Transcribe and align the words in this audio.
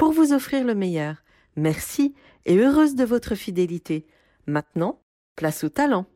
pour 0.00 0.12
vous 0.12 0.32
offrir 0.32 0.64
le 0.64 0.74
meilleur. 0.74 1.16
Merci 1.56 2.14
et 2.46 2.56
heureuse 2.56 2.94
de 2.94 3.04
votre 3.04 3.34
fidélité. 3.34 4.06
Maintenant, 4.46 4.98
place 5.36 5.62
au 5.62 5.68
talent. 5.68 6.06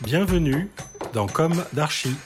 Bienvenue 0.00 0.70
dans 1.12 1.26
Comme 1.26 1.62
d'Archie. 1.74 2.16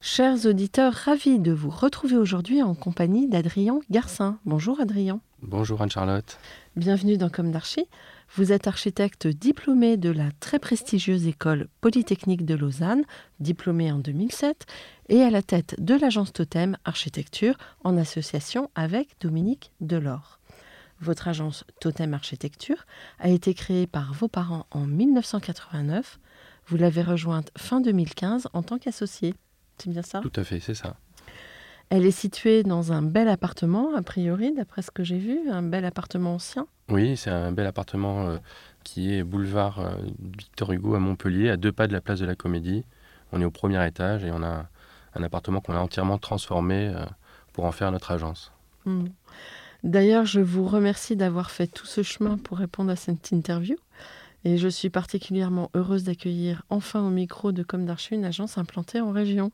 Chers 0.00 0.46
auditeurs, 0.46 0.94
ravis 0.94 1.38
de 1.38 1.52
vous 1.52 1.68
retrouver 1.68 2.16
aujourd'hui 2.16 2.62
en 2.62 2.74
compagnie 2.74 3.28
d'Adrien 3.28 3.80
Garcin. 3.90 4.38
Bonjour 4.46 4.80
Adrien. 4.80 5.20
Bonjour 5.42 5.82
Anne-Charlotte. 5.82 6.38
Bienvenue 6.76 7.18
dans 7.18 7.28
Comme 7.28 7.52
d'Archie. 7.52 7.88
Vous 8.34 8.52
êtes 8.52 8.66
architecte 8.66 9.26
diplômé 9.26 9.96
de 9.96 10.10
la 10.10 10.30
très 10.40 10.58
prestigieuse 10.58 11.26
école 11.26 11.68
polytechnique 11.80 12.44
de 12.44 12.54
Lausanne, 12.54 13.04
diplômé 13.40 13.90
en 13.90 13.98
2007, 13.98 14.66
et 15.08 15.22
à 15.22 15.30
la 15.30 15.42
tête 15.42 15.76
de 15.78 15.94
l'agence 15.94 16.32
Totem 16.32 16.76
Architecture 16.84 17.56
en 17.84 17.96
association 17.96 18.70
avec 18.74 19.16
Dominique 19.20 19.72
Delors. 19.80 20.40
Votre 21.00 21.28
agence 21.28 21.64
Totem 21.80 22.14
Architecture 22.14 22.86
a 23.18 23.28
été 23.28 23.54
créée 23.54 23.86
par 23.86 24.12
vos 24.12 24.28
parents 24.28 24.66
en 24.70 24.86
1989. 24.86 26.18
Vous 26.66 26.76
l'avez 26.76 27.02
rejointe 27.02 27.50
fin 27.56 27.80
2015 27.80 28.48
en 28.52 28.62
tant 28.62 28.78
qu'associé. 28.78 29.34
C'est 29.78 29.90
bien 29.90 30.02
ça? 30.02 30.20
Tout 30.20 30.32
à 30.36 30.44
fait, 30.44 30.60
c'est 30.60 30.74
ça. 30.74 30.96
Elle 31.88 32.04
est 32.04 32.10
située 32.10 32.64
dans 32.64 32.92
un 32.92 33.02
bel 33.02 33.28
appartement, 33.28 33.94
a 33.94 34.02
priori, 34.02 34.52
d'après 34.52 34.82
ce 34.82 34.90
que 34.90 35.04
j'ai 35.04 35.18
vu, 35.18 35.48
un 35.48 35.62
bel 35.62 35.84
appartement 35.84 36.34
ancien. 36.34 36.66
Oui, 36.88 37.16
c'est 37.16 37.30
un 37.30 37.52
bel 37.52 37.66
appartement 37.66 38.28
euh, 38.28 38.38
qui 38.82 39.14
est 39.14 39.22
boulevard 39.22 39.78
euh, 39.78 39.90
Victor 40.20 40.72
Hugo 40.72 40.94
à 40.94 40.98
Montpellier, 40.98 41.48
à 41.50 41.56
deux 41.56 41.72
pas 41.72 41.86
de 41.86 41.92
la 41.92 42.00
place 42.00 42.18
de 42.18 42.26
la 42.26 42.34
Comédie. 42.34 42.84
On 43.32 43.40
est 43.40 43.44
au 43.44 43.50
premier 43.50 43.84
étage 43.86 44.24
et 44.24 44.32
on 44.32 44.42
a 44.42 44.66
un 45.14 45.22
appartement 45.22 45.60
qu'on 45.60 45.74
a 45.74 45.78
entièrement 45.78 46.18
transformé 46.18 46.88
euh, 46.88 47.04
pour 47.52 47.64
en 47.64 47.72
faire 47.72 47.92
notre 47.92 48.10
agence. 48.10 48.52
Hmm. 48.84 49.06
D'ailleurs, 49.84 50.24
je 50.24 50.40
vous 50.40 50.66
remercie 50.66 51.14
d'avoir 51.14 51.50
fait 51.50 51.68
tout 51.68 51.86
ce 51.86 52.02
chemin 52.02 52.38
pour 52.38 52.58
répondre 52.58 52.90
à 52.90 52.96
cette 52.96 53.30
interview. 53.30 53.76
Et 54.44 54.58
je 54.58 54.68
suis 54.68 54.90
particulièrement 54.90 55.70
heureuse 55.74 56.04
d'accueillir 56.04 56.62
enfin 56.70 57.00
au 57.00 57.10
micro 57.10 57.52
de 57.52 57.62
Comme 57.62 57.84
d'Archi 57.84 58.14
une 58.14 58.24
agence 58.24 58.58
implantée 58.58 59.00
en 59.00 59.10
région. 59.10 59.50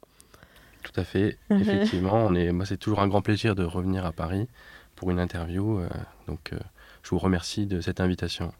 Tout 0.83 1.01
à 1.01 1.05
fait, 1.05 1.39
effectivement. 1.51 2.27
on 2.27 2.35
est, 2.35 2.53
moi, 2.53 2.67
c'est 2.67 2.77
toujours 2.77 3.01
un 3.01 3.09
grand 3.09 3.23
plaisir 3.23 3.55
de 3.55 3.65
revenir 3.65 4.05
à 4.05 4.13
Paris 4.13 4.49
pour 4.97 5.11
une 5.11 5.19
interview. 5.19 5.79
euh, 5.79 5.89
donc, 6.27 6.53
euh, 6.53 6.59
je 7.03 7.11
vous 7.11 7.19
remercie 7.19 7.67
de 7.67 7.81
cette 7.81 8.01
invitation. 8.01 8.53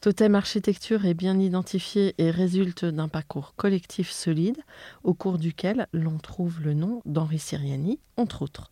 Totem 0.00 0.34
Architecture 0.34 1.04
est 1.04 1.14
bien 1.14 1.38
identifié 1.38 2.14
et 2.16 2.30
résulte 2.30 2.86
d'un 2.86 3.08
parcours 3.08 3.54
collectif 3.54 4.10
solide, 4.10 4.56
au 5.04 5.12
cours 5.12 5.36
duquel 5.36 5.88
l'on 5.92 6.18
trouve 6.18 6.62
le 6.62 6.72
nom 6.72 7.02
d'Henri 7.04 7.38
Siriani, 7.38 7.98
entre 8.16 8.40
autres. 8.40 8.70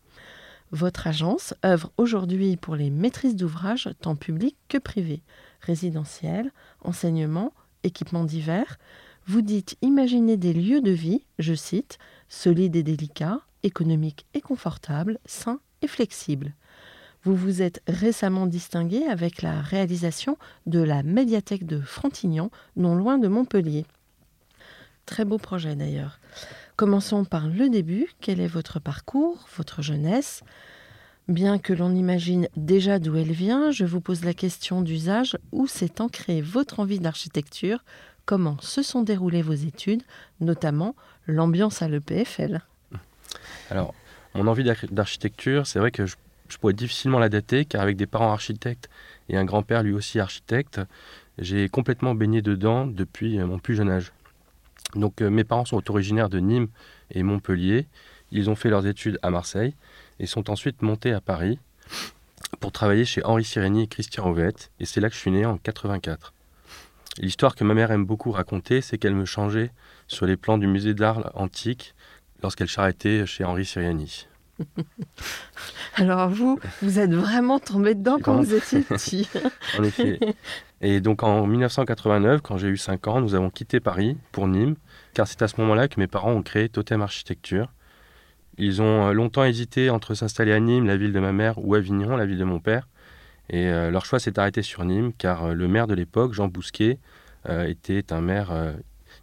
Votre 0.71 1.07
agence 1.07 1.55
œuvre 1.65 1.93
aujourd'hui 1.99 2.57
pour 2.57 2.77
les 2.77 2.91
maîtrises 2.91 3.37
d'ouvrage 3.37 3.91
tant 4.01 4.17
publics 4.17 4.57
que 4.69 4.79
privés, 4.79 5.23
résidentiels, 5.61 6.51
enseignement, 6.81 7.53
équipements 7.85 8.25
divers. 8.25 8.79
Vous 9.29 9.43
dites 9.43 9.77
imaginer 9.83 10.39
des 10.39 10.55
lieux 10.55 10.81
de 10.81 10.91
vie, 10.91 11.23
je 11.39 11.53
cite, 11.53 11.99
solides 12.31 12.77
et 12.77 12.83
délicats, 12.83 13.43
économiques 13.63 14.25
et 14.33 14.41
confortables, 14.41 15.19
sains 15.27 15.61
et 15.83 15.87
flexibles. 15.87 16.55
Vous 17.25 17.37
vous 17.37 17.61
êtes 17.61 17.83
récemment 17.87 18.47
distingué 18.47 19.05
avec 19.05 19.43
la 19.43 19.61
réalisation 19.61 20.39
de 20.65 20.79
la 20.81 21.03
médiathèque 21.03 21.67
de 21.67 21.79
Frontignan, 21.79 22.51
non 22.77 22.95
loin 22.95 23.19
de 23.19 23.29
Montpellier. 23.29 23.85
Très 25.05 25.27
beau 25.27 25.37
projet 25.37 25.77
d'ailleurs. 25.77 26.21
Commençons 26.77 27.27
par 27.27 27.49
le 27.49 27.69
début. 27.69 28.09
Quel 28.23 28.41
est 28.41 28.47
votre 28.47 28.81
parcours, 28.81 29.47
votre 29.59 29.83
jeunesse? 29.83 30.43
Bien 31.29 31.59
que 31.59 31.75
l'on 31.75 31.95
imagine 31.95 32.49
déjà 32.57 32.99
d'où 32.99 33.15
elle 33.17 33.33
vient, 33.33 33.73
je 33.73 33.85
vous 33.85 34.01
pose 34.01 34.25
la 34.25 34.33
question 34.33 34.81
d'usage. 34.81 35.37
Où 35.53 35.67
s'est 35.67 36.01
ancrée 36.01 36.41
votre 36.41 36.81
envie 36.81 36.99
d'architecture? 36.99 37.85
Comment 38.29 38.59
se 38.61 38.83
sont 38.83 39.01
déroulées 39.03 39.41
vos 39.41 39.55
études, 39.55 40.03
notamment 40.41 40.95
l'ambiance 41.27 41.81
à 41.81 41.89
l'EPFL 41.89 42.61
Alors, 43.71 43.95
mon 44.35 44.47
envie 44.47 44.65
d'arch- 44.65 44.85
d'architecture, 44.91 45.67
c'est 45.67 45.79
vrai 45.79 45.91
que 45.91 46.05
je, 46.05 46.15
je 46.51 46.59
pourrais 46.59 46.75
difficilement 46.75 47.19
la 47.21 47.31
dater, 47.31 47.65
car 47.65 47.81
avec 47.81 47.97
des 47.97 48.05
parents 48.05 48.31
architectes 48.31 48.91
et 49.31 49.39
un 49.39 49.47
grand-père 49.47 49.83
lui 49.83 49.95
aussi 49.95 50.21
architecte, 50.21 50.79
j'ai 51.39 51.71
complètement 51.71 52.15
baigné 52.15 52.43
dedans 52.43 52.87
depuis 52.87 53.39
euh, 53.39 53.47
mon 53.47 53.59
plus 53.59 53.77
jeune 53.77 53.89
âge. 53.89 54.13
Donc, 54.95 55.23
euh, 55.23 55.31
mes 55.31 55.45
parents 55.45 55.65
sont 55.65 55.91
originaires 55.91 56.29
de 56.29 56.39
Nîmes 56.39 56.69
et 57.11 57.23
Montpellier. 57.23 57.87
Ils 58.31 58.51
ont 58.51 58.57
fait 58.57 58.69
leurs 58.69 58.87
études 58.87 59.19
à 59.23 59.31
Marseille 59.31 59.75
et 60.21 60.27
sont 60.27 60.51
ensuite 60.51 60.83
montés 60.83 61.15
à 61.15 61.23
Paris 61.23 61.59
pour 62.61 62.73
travailler 62.73 63.07
chez 63.07 63.25
Henri 63.25 63.45
Sireni 63.45 63.85
et 63.85 63.87
Christian 63.87 64.29
Ovette. 64.29 64.71
Et 64.81 64.85
c'est 64.85 65.01
là 65.01 65.09
que 65.09 65.15
je 65.15 65.21
suis 65.21 65.31
né 65.31 65.47
en 65.47 65.57
84. 65.57 66.35
L'histoire 67.19 67.55
que 67.55 67.65
ma 67.65 67.75
mère 67.75 67.91
aime 67.91 68.05
beaucoup 68.05 68.31
raconter, 68.31 68.81
c'est 68.81 68.99
qu'elle 68.99 69.15
me 69.15 69.25
changeait 69.25 69.73
sur 70.07 70.27
les 70.27 70.37
plans 70.37 70.59
du 70.59 70.67
musée 70.67 70.95
de 70.95 71.01
l'art 71.01 71.31
antique 71.35 71.95
lorsqu'elle 72.43 72.69
charrettait 72.69 73.27
chez 73.27 73.45
Henri 73.45 73.65
Siriani. 73.65 74.29
Alors 75.97 76.29
vous, 76.29 76.59
vous 76.83 76.99
êtes 76.99 77.13
vraiment 77.13 77.59
tombé 77.59 77.95
dedans 77.95 78.19
quand 78.23 78.37
vous 78.37 78.55
étiez 78.55 78.81
petit. 78.89 79.29
En 79.79 79.85
effet. 79.85 80.19
Et 80.81 81.01
donc 81.01 81.23
en 81.23 81.47
1989, 81.47 82.41
quand 82.43 82.57
j'ai 82.57 82.69
eu 82.69 82.77
5 82.77 83.09
ans, 83.09 83.21
nous 83.21 83.35
avons 83.35 83.51
quitté 83.51 83.81
Paris 83.81 84.17
pour 84.33 84.49
Nîmes, 84.49 84.77
car 85.15 85.27
c'est 85.27 85.43
à 85.43 85.49
ce 85.49 85.61
moment-là 85.61 85.89
que 85.89 85.99
mes 85.99 86.07
parents 86.07 86.33
ont 86.33 86.43
créé 86.43 86.69
Totem 86.69 87.03
Architecture. 87.03 87.73
Ils 88.59 88.83
ont 88.83 89.09
euh, 89.09 89.13
longtemps 89.13 89.45
hésité 89.45 89.89
entre 89.91 90.15
s'installer 90.15 90.53
à 90.53 90.61
Nîmes, 90.61 90.87
la 90.87 90.97
ville 90.97 91.13
de 91.13 91.21
ma 91.21 91.33
mère, 91.33 91.55
ou 91.59 91.75
Avignon, 91.75 92.17
la 92.17 92.27
ville 92.27 92.39
de 92.39 92.45
mon 92.45 92.59
père. 92.59 92.89
Et 93.51 93.67
euh, 93.67 93.91
leur 93.91 94.05
choix 94.05 94.19
s'est 94.19 94.39
arrêté 94.39 94.63
sur 94.63 94.85
Nîmes, 94.85 95.13
car 95.13 95.45
euh, 95.45 95.55
le 95.55 95.69
maire 95.69 95.87
de 95.87 95.95
l'époque, 95.95 96.35
Jean 96.35 96.49
Bousquet, 96.49 96.99
euh, 97.49 97.67
était 97.67 98.13
un 98.13 98.21
maire 98.21 98.53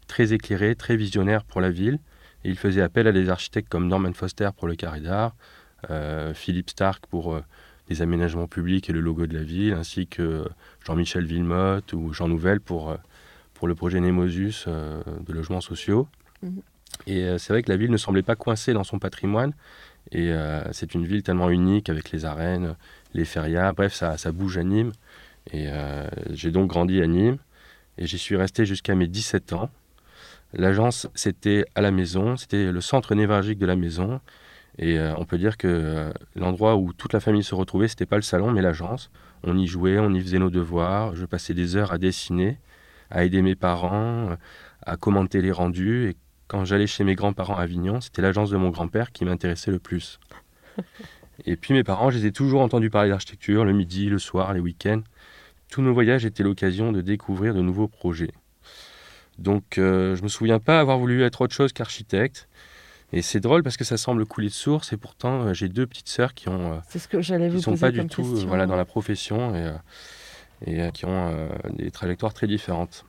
très 0.08 0.34
éclairé, 0.34 0.76
très 0.76 0.96
visionnaire 0.96 1.44
pour 1.44 1.62
la 1.62 1.70
ville. 1.70 2.00
Et 2.44 2.50
il 2.50 2.58
faisait 2.58 2.82
appel 2.82 3.08
à 3.08 3.12
des 3.12 3.30
architectes 3.30 3.70
comme 3.70 3.88
Norman 3.88 4.14
Foster 4.14 4.50
pour 4.56 4.68
le 4.68 4.76
carré 4.76 5.02
d'art, 5.02 5.36
Philippe 6.34 6.70
Stark 6.70 7.06
pour 7.08 7.40
les 7.90 8.02
aménagements 8.02 8.48
publics 8.48 8.90
et 8.90 8.94
le 8.94 9.00
logo 9.00 9.28
de 9.28 9.36
la 9.36 9.44
ville, 9.44 9.74
ainsi 9.74 10.08
que 10.08 10.48
Jean-Michel 10.86 11.26
Villemotte 11.26 11.94
ou 11.94 12.14
Jean 12.14 12.28
Nouvel 12.28 12.62
pour, 12.62 12.96
pour 13.54 13.68
le 13.68 13.76
projet 13.76 14.00
Nemosus 14.00 14.66
de 14.68 15.34
logements 15.34 15.62
sociaux. 15.62 16.08
Mhm. 16.42 16.62
Et 17.08 17.38
c'est 17.40 17.52
vrai 17.52 17.64
que 17.64 17.72
la 17.72 17.78
ville 17.78 17.92
ne 17.92 17.98
semblait 17.98 18.24
pas 18.24 18.36
coincée 18.36 18.74
dans 18.74 18.84
son 18.84 19.00
patrimoine. 19.00 19.54
Et 20.12 20.32
euh, 20.32 20.62
c'est 20.72 20.94
une 20.94 21.06
ville 21.06 21.24
tellement 21.24 21.50
unique 21.50 21.90
avec 21.90 22.12
les 22.12 22.26
arènes, 22.26 22.76
les 23.14 23.26
férias, 23.26 23.74
bref, 23.74 23.94
ça, 23.94 24.18
ça 24.18 24.32
bouge 24.32 24.58
à 24.58 24.64
Nîmes. 24.64 24.92
Et 25.52 25.68
euh, 25.70 26.08
j'ai 26.32 26.52
donc 26.52 26.70
grandi 26.70 27.02
à 27.02 27.08
Nîmes 27.08 27.38
et 27.98 28.08
j'y 28.08 28.18
suis 28.18 28.36
resté 28.36 28.66
jusqu'à 28.66 28.96
mes 28.96 29.08
17 29.08 29.54
ans. 29.54 29.70
L'agence, 30.54 31.08
c'était 31.16 31.66
à 31.76 31.82
la 31.82 31.92
maison, 31.92 32.38
c'était 32.38 32.72
le 32.72 32.82
centre 32.82 33.16
névralgique 33.16 33.60
de 33.60 33.66
la 33.66 33.76
maison. 33.76 34.22
Et 34.78 35.00
euh, 35.00 35.14
on 35.18 35.26
peut 35.26 35.38
dire 35.38 35.58
que 35.58 36.12
l'endroit 36.36 36.76
où 36.76 36.94
toute 36.94 37.14
la 37.14 37.20
famille 37.20 37.44
se 37.44 37.56
retrouvait, 37.56 37.88
c'était 37.88 38.06
pas 38.06 38.18
le 38.18 38.22
salon, 38.22 38.52
mais 38.52 38.62
l'agence. 38.62 39.10
On 39.44 39.58
y 39.58 39.68
jouait, 39.68 40.00
on 40.00 40.14
y 40.14 40.22
faisait 40.22 40.40
nos 40.40 40.50
devoirs. 40.50 41.16
Je 41.16 41.26
passais 41.26 41.54
des 41.54 41.76
heures 41.76 41.94
à 41.94 41.98
dessiner. 41.98 42.60
à 43.12 43.24
aider 43.24 43.42
mes 43.44 43.56
parents, 43.56 44.36
à 44.82 44.98
commenter 44.98 45.42
les 45.42 45.52
rendus. 45.52 46.16
Quand 46.48 46.66
j'allais 46.66 46.88
chez 46.88 47.04
mes 47.04 47.16
grands-parents 47.16 47.56
à 47.56 47.62
Avignon, 47.62 48.02
c'était 48.02 48.22
l'agence 48.22 48.50
de 48.50 48.58
mon 48.58 48.70
grand-père 48.70 49.12
qui 49.12 49.26
m'intéressait 49.26 49.72
le 49.72 49.80
plus. 49.80 50.20
Et 51.46 51.56
puis 51.58 51.74
mes 51.74 51.84
parents, 51.84 52.12
je 52.12 52.18
les 52.18 52.28
ai 52.28 52.32
toujours 52.32 52.62
entendus 52.62 52.90
parler 52.90 53.10
d'architecture, 53.10 53.66
le 53.66 53.74
midi, 53.74 54.08
le 54.08 54.20
soir, 54.20 54.54
les 54.54 54.60
week-ends. 54.60 55.02
Tous 55.70 55.82
nos 55.82 55.94
voyages 55.94 56.26
étaient 56.26 56.44
l'occasion 56.44 56.92
de 56.92 57.02
découvrir 57.02 57.54
de 57.54 57.62
nouveaux 57.62 57.88
projets. 57.88 58.32
Donc 59.38 59.78
euh, 59.78 60.16
je 60.16 60.24
me 60.24 60.30
souviens 60.30 60.60
pas 60.60 60.80
avoir 60.80 60.98
voulu 60.98 61.24
être 61.24 61.42
autre 61.42 61.54
chose 61.54 61.74
qu'architecte. 61.74 62.48
Et 63.12 63.22
c'est 63.22 63.40
drôle 63.40 63.64
parce 63.64 63.78
que 63.78 63.84
ça 63.84 63.98
semble 63.98 64.26
couler 64.26 64.48
de 64.48 64.54
source 64.54 64.92
et 64.94 64.98
pourtant 64.98 65.44
euh, 65.44 65.54
j'ai 65.54 65.70
deux 65.70 65.86
petites 65.86 66.10
sœurs 66.10 66.34
qui 66.34 66.50
ont 66.50 66.74
euh, 66.74 66.78
C'est 66.90 67.00
ce 67.00 67.08
que 67.08 67.22
j'allais 67.22 67.50
vous 67.50 67.58
qui 67.58 67.64
sont 67.64 67.78
pas 67.78 67.92
du 67.92 68.06
tout 68.08 68.24
euh, 68.24 68.46
voilà 68.48 68.66
dans 68.66 68.76
la 68.76 68.86
profession 68.86 69.56
et, 69.56 69.72
et 70.66 70.92
qui 70.92 71.06
ont 71.06 71.50
des 71.72 71.92
trajectoires 71.92 72.34
très 72.34 72.48
différentes. 72.48 73.06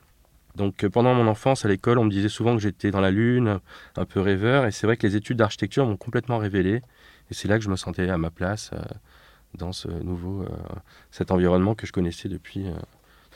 Donc 0.57 0.83
euh, 0.83 0.89
pendant 0.89 1.13
mon 1.13 1.27
enfance 1.27 1.63
à 1.63 1.69
l'école, 1.69 1.97
on 1.97 2.03
me 2.03 2.11
disait 2.11 2.29
souvent 2.29 2.55
que 2.55 2.61
j'étais 2.61 2.91
dans 2.91 3.01
la 3.01 3.11
lune, 3.11 3.59
un 3.95 4.05
peu 4.05 4.19
rêveur 4.19 4.65
et 4.65 4.71
c'est 4.71 4.85
vrai 4.85 4.97
que 4.97 5.07
les 5.07 5.15
études 5.15 5.37
d'architecture 5.37 5.85
m'ont 5.85 5.97
complètement 5.97 6.37
révélé 6.37 6.81
et 7.29 7.33
c'est 7.33 7.47
là 7.47 7.57
que 7.57 7.63
je 7.63 7.69
me 7.69 7.75
sentais 7.75 8.09
à 8.09 8.17
ma 8.17 8.29
place 8.29 8.71
euh, 8.73 8.79
dans 9.57 9.73
ce 9.73 9.87
nouveau 9.87 10.43
euh, 10.43 10.47
cet 11.11 11.31
environnement 11.31 11.75
que 11.75 11.85
je 11.85 11.91
connaissais 11.91 12.29
depuis 12.29 12.67
euh, 12.67 12.73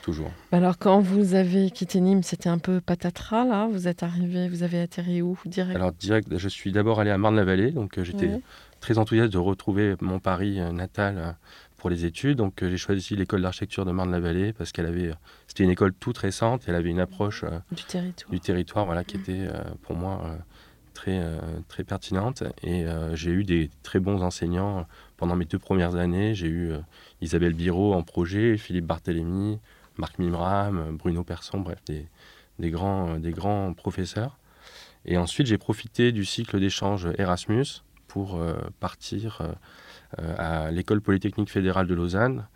toujours. 0.02 0.30
Alors, 0.50 0.78
quand 0.78 1.00
vous 1.00 1.34
avez 1.34 1.70
quitté 1.70 2.00
Nîmes, 2.00 2.22
c'était 2.22 2.48
un 2.48 2.58
peu 2.58 2.80
patatras, 2.80 3.44
là 3.44 3.68
Vous 3.70 3.88
êtes 3.88 4.02
arrivé, 4.02 4.48
vous 4.48 4.62
avez 4.62 4.80
atterri 4.80 5.22
où 5.22 5.38
direct? 5.46 5.76
Alors 5.76 5.92
direct, 5.92 6.36
je 6.36 6.48
suis 6.48 6.72
d'abord 6.72 7.00
allé 7.00 7.10
à 7.10 7.18
Marne-la-Vallée, 7.18 7.70
donc 7.70 8.00
j'étais 8.02 8.40
très 8.80 8.98
enthousiaste 8.98 9.32
de 9.32 9.38
retrouver 9.38 9.94
mon 10.00 10.18
Paris 10.18 10.58
natal 10.72 11.36
pour 11.82 11.90
les 11.90 12.04
études. 12.04 12.38
Donc 12.38 12.62
euh, 12.62 12.70
j'ai 12.70 12.76
choisi 12.76 13.16
l'école 13.16 13.42
d'architecture 13.42 13.84
de 13.84 13.90
Marne-la-Vallée 13.90 14.52
parce 14.52 14.70
qu'elle 14.70 14.86
avait, 14.86 15.08
euh, 15.08 15.14
c'était 15.48 15.64
une 15.64 15.70
école 15.70 15.92
toute 15.92 16.16
récente, 16.16 16.62
elle 16.68 16.76
avait 16.76 16.90
une 16.90 17.00
approche 17.00 17.42
euh, 17.42 17.58
Du 17.72 17.82
territoire. 17.82 18.30
du 18.30 18.38
territoire, 18.38 18.86
voilà, 18.86 19.02
qui 19.02 19.16
était 19.16 19.48
pour 19.82 19.96
moi 19.96 20.38
très 20.94 21.20
très 21.66 21.82
pertinente. 21.82 22.44
Et 22.62 22.84
j'ai 23.14 23.32
eu 23.32 23.42
des 23.42 23.68
très 23.82 23.98
bons 23.98 24.22
enseignants 24.22 24.86
pendant 25.16 25.34
mes 25.34 25.44
deux 25.44 25.58
premières 25.58 25.96
années. 25.96 26.34
J'ai 26.34 26.46
eu 26.46 26.72
Isabelle 27.20 27.54
Biro 27.54 27.94
en 27.94 28.02
projet, 28.02 28.56
Philippe 28.56 28.86
Barthélémy, 28.86 29.58
Marc 29.96 30.20
Mimram, 30.20 30.96
Bruno 30.96 31.24
Persson, 31.24 31.58
bref, 31.58 31.78
des, 31.86 32.06
des 32.60 32.70
grands 32.70 33.18
des 33.18 33.32
grands 33.32 33.72
professeurs. 33.72 34.38
Et 35.04 35.16
ensuite, 35.16 35.48
j'ai 35.48 35.58
profité 35.58 36.12
du 36.12 36.24
cycle 36.24 36.60
d'échange 36.60 37.08
Erasmus 37.18 37.82
pour 38.06 38.40
partir 38.78 39.42
à 40.18 40.70
l'école 40.70 41.00
polytechnique 41.00 41.50
fédérale 41.50 41.86
de 41.86 41.94
Lausanne. 41.94 42.46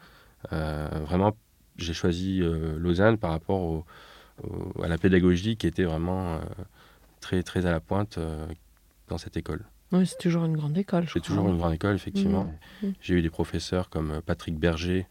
Euh, 0.53 0.89
vraiment, 1.07 1.37
j'ai 1.77 1.95
choisi 1.95 2.41
euh, 2.43 2.79
Lausanne 2.79 3.19
par 3.19 3.31
rapport 3.31 3.61
au- 3.61 3.85
au- 4.45 4.83
à 4.83 4.89
la 4.89 4.99
pédagogie 4.99 5.57
qui 5.57 5.67
était 5.67 5.85
vraiment 5.85 6.37
euh, 6.37 6.39
très, 7.21 7.43
très 7.43 7.67
à 7.67 7.71
la 7.73 7.81
pointe 7.81 8.19
euh, 8.19 8.47
dans 9.09 9.19
cette 9.19 9.37
école. 9.37 9.65
Oui, 9.93 10.07
c'est 10.07 10.19
toujours 10.19 10.45
une 10.45 10.57
grande 10.57 10.77
école. 10.77 11.07
C'est 11.13 11.21
toujours 11.21 11.49
une 11.49 11.59
grande 11.59 11.75
école, 11.75 11.95
effectivement. 11.95 12.53
Mhm. 12.83 12.93
J'ai 13.01 13.15
eu 13.15 13.23
des 13.23 13.31
professeurs 13.31 13.89
comme 13.89 14.11
euh, 14.11 14.21
Patrick 14.21 14.59
Berger 14.59 15.07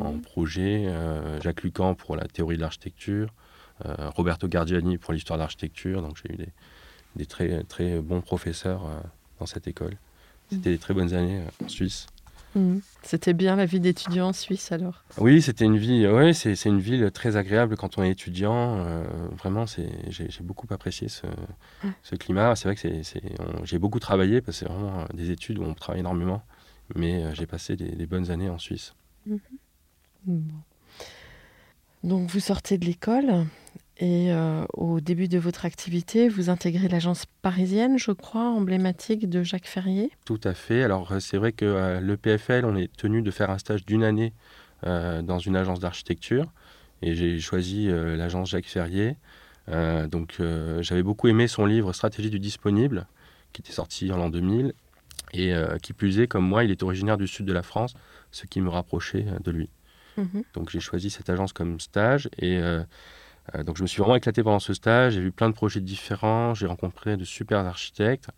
en 0.00 0.12
Mhm. 0.14 0.20
projet, 0.22 0.86
euh, 0.88 1.40
Jacques 1.42 1.62
Lucan 1.62 1.94
pour 1.94 2.16
la 2.16 2.24
théorie 2.26 2.56
de 2.56 2.62
l'architecture, 2.62 3.32
euh, 3.84 4.08
Roberto 4.10 4.48
Gardiani 4.48 4.98
pour 4.98 5.12
l'histoire 5.12 5.38
de 5.38 5.42
l'architecture. 5.42 6.00
Donc 6.02 6.16
j'ai 6.22 6.32
eu 6.32 6.36
des, 6.36 6.48
des 7.16 7.26
très, 7.26 7.62
très 7.64 8.00
bons 8.00 8.20
professeurs 8.22 8.86
euh, 8.86 8.98
dans 9.38 9.46
cette 9.46 9.68
école. 9.68 9.96
C'était 10.50 10.70
des 10.70 10.78
très 10.78 10.94
bonnes 10.94 11.14
années 11.14 11.40
euh, 11.40 11.64
en 11.64 11.68
Suisse. 11.68 12.06
Mhm. 12.54 12.80
C'était 13.02 13.32
bien 13.32 13.56
la 13.56 13.66
vie 13.66 13.80
d'étudiant 13.80 14.28
en 14.28 14.32
Suisse 14.32 14.70
alors? 14.70 15.02
Oui, 15.18 15.42
c'était 15.42 15.64
une 15.64 15.76
vie. 15.76 16.06
Ouais, 16.06 16.32
c'est 16.32 16.54
une 16.66 16.78
ville 16.78 17.10
très 17.12 17.36
agréable 17.36 17.76
quand 17.76 17.98
on 17.98 18.04
est 18.04 18.10
étudiant. 18.10 18.78
euh, 18.78 19.04
vraiment, 19.36 19.66
c'est 19.66 19.88
j'ai 20.08 20.28
beaucoup 20.42 20.66
apprécié 20.70 21.08
ce, 21.08 21.26
ce 22.02 22.14
climat. 22.14 22.54
C'est 22.54 22.68
vrai 22.68 22.76
que 22.76 23.02
c'est 23.02 23.22
j'ai 23.64 23.78
beaucoup 23.78 23.98
travaillé 23.98 24.40
parce 24.40 24.60
que 24.60 24.64
c'est 24.66 24.72
vraiment 24.72 25.00
euh, 25.00 25.04
des 25.14 25.30
études 25.30 25.58
où 25.58 25.64
on 25.64 25.74
travaille 25.74 26.00
énormément. 26.00 26.42
Mais 26.94 27.24
euh, 27.24 27.34
j'ai 27.34 27.46
passé 27.46 27.74
des, 27.76 27.90
des 27.90 28.06
bonnes 28.06 28.30
années 28.30 28.48
en 28.50 28.58
Suisse. 28.58 28.94
Bon. 30.26 30.42
Donc 32.04 32.30
vous 32.30 32.40
sortez 32.40 32.78
de 32.78 32.84
l'école 32.84 33.46
et 33.98 34.32
euh, 34.32 34.64
au 34.72 35.00
début 35.00 35.28
de 35.28 35.38
votre 35.38 35.64
activité, 35.64 36.28
vous 36.28 36.50
intégrez 36.50 36.88
l'agence 36.88 37.26
parisienne, 37.42 37.96
je 37.96 38.10
crois, 38.10 38.48
emblématique 38.48 39.28
de 39.28 39.44
Jacques 39.44 39.68
Ferrier. 39.68 40.10
Tout 40.24 40.40
à 40.42 40.52
fait. 40.52 40.82
Alors 40.82 41.12
euh, 41.12 41.20
c'est 41.20 41.36
vrai 41.36 41.52
que 41.52 41.64
euh, 41.64 42.00
l'EPFL, 42.00 42.64
on 42.64 42.74
est 42.74 42.94
tenu 42.96 43.22
de 43.22 43.30
faire 43.30 43.50
un 43.50 43.58
stage 43.58 43.84
d'une 43.86 44.02
année 44.02 44.32
euh, 44.84 45.22
dans 45.22 45.38
une 45.38 45.54
agence 45.54 45.78
d'architecture. 45.78 46.52
Et 47.02 47.14
j'ai 47.14 47.38
choisi 47.38 47.88
l'agence 47.88 48.48
Jacques 48.48 48.64
Ferrier. 48.64 49.16
Donc 49.68 50.40
j'avais 50.80 51.02
beaucoup 51.02 51.28
aimé 51.28 51.48
son 51.48 51.66
livre 51.66 51.92
Stratégie 51.92 52.30
du 52.30 52.38
disponible, 52.38 53.06
qui 53.52 53.60
était 53.60 53.72
sorti 53.72 54.10
en 54.10 54.16
l'an 54.16 54.30
2000. 54.30 54.72
Et 55.34 55.52
qui 55.82 55.92
plus 55.92 56.20
est, 56.20 56.28
comme 56.28 56.46
moi, 56.46 56.64
il 56.64 56.70
est 56.70 56.82
originaire 56.82 57.18
du 57.18 57.26
sud 57.26 57.44
de 57.44 57.52
la 57.52 57.62
France, 57.62 57.92
ce 58.30 58.46
qui 58.46 58.62
me 58.62 58.70
rapprochait 58.70 59.26
de 59.42 59.50
lui. 59.50 59.68
Mhm. 60.16 60.44
Donc 60.54 60.70
j'ai 60.70 60.80
choisi 60.80 61.10
cette 61.10 61.28
agence 61.28 61.52
comme 61.52 61.78
stage 61.78 62.30
et 62.38 62.58
donc 63.64 63.76
je 63.76 63.82
me 63.82 63.86
suis 63.86 64.00
vraiment 64.00 64.16
éclaté 64.16 64.42
pendant 64.42 64.58
ce 64.58 64.74
stage. 64.74 65.14
J'ai 65.14 65.20
vu 65.20 65.32
plein 65.32 65.48
de 65.50 65.54
projets 65.54 65.80
différents, 65.80 66.54
j'ai 66.54 66.66
rencontré 66.66 67.16
de 67.16 67.24
super 67.24 67.58
architectes 67.60 68.28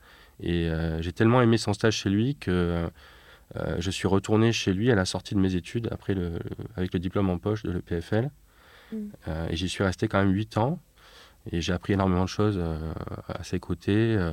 et 0.41 0.69
euh, 0.69 1.01
j'ai 1.03 1.13
tellement 1.13 1.41
aimé 1.43 1.59
son 1.59 1.73
stage 1.73 1.95
chez 1.97 2.11
lui 2.11 2.35
que 2.37 2.89
euh, 3.57 3.77
je 3.79 3.91
suis 3.91 4.09
retourné 4.09 4.53
chez 4.53 4.73
lui 4.73 4.91
à 4.91 4.95
la 4.97 5.05
sortie 5.05 5.35
de 5.35 5.41
mes 5.41 5.55
études 5.55 5.89
après 5.93 6.15
le, 6.15 6.31
le- 6.31 6.41
avec 6.77 6.93
le 6.93 6.99
diplôme 6.99 7.31
en 7.31 7.39
poche 7.39 7.63
de 7.63 7.71
l'EPFL 7.71 8.31
Mm. 8.93 8.97
Euh, 9.27 9.49
et 9.51 9.57
j'y 9.57 9.69
suis 9.69 9.83
resté 9.83 10.07
quand 10.07 10.19
même 10.21 10.31
8 10.33 10.59
ans 10.59 10.79
et 11.51 11.61
j'ai 11.61 11.73
appris 11.73 11.95
énormément 11.95 12.23
de 12.23 12.29
choses 12.29 12.57
euh, 12.57 12.79
à 13.29 13.43
ses 13.43 13.59
côtés. 13.59 14.15
Euh, 14.17 14.33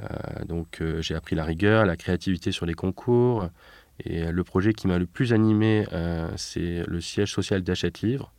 euh, 0.00 0.44
donc 0.44 0.80
euh, 0.80 1.00
j'ai 1.02 1.14
appris 1.14 1.36
la 1.36 1.44
rigueur, 1.44 1.86
la 1.86 1.96
créativité 1.96 2.50
sur 2.50 2.66
les 2.66 2.74
concours. 2.74 3.48
Et 4.04 4.24
euh, 4.24 4.32
le 4.32 4.42
projet 4.42 4.72
qui 4.72 4.88
m'a 4.88 4.98
le 4.98 5.06
plus 5.06 5.32
animé, 5.32 5.86
euh, 5.92 6.28
c'est 6.36 6.82
le 6.88 7.00
siège 7.00 7.32
social 7.32 7.62
d'Achète 7.62 8.00
Livre, 8.00 8.32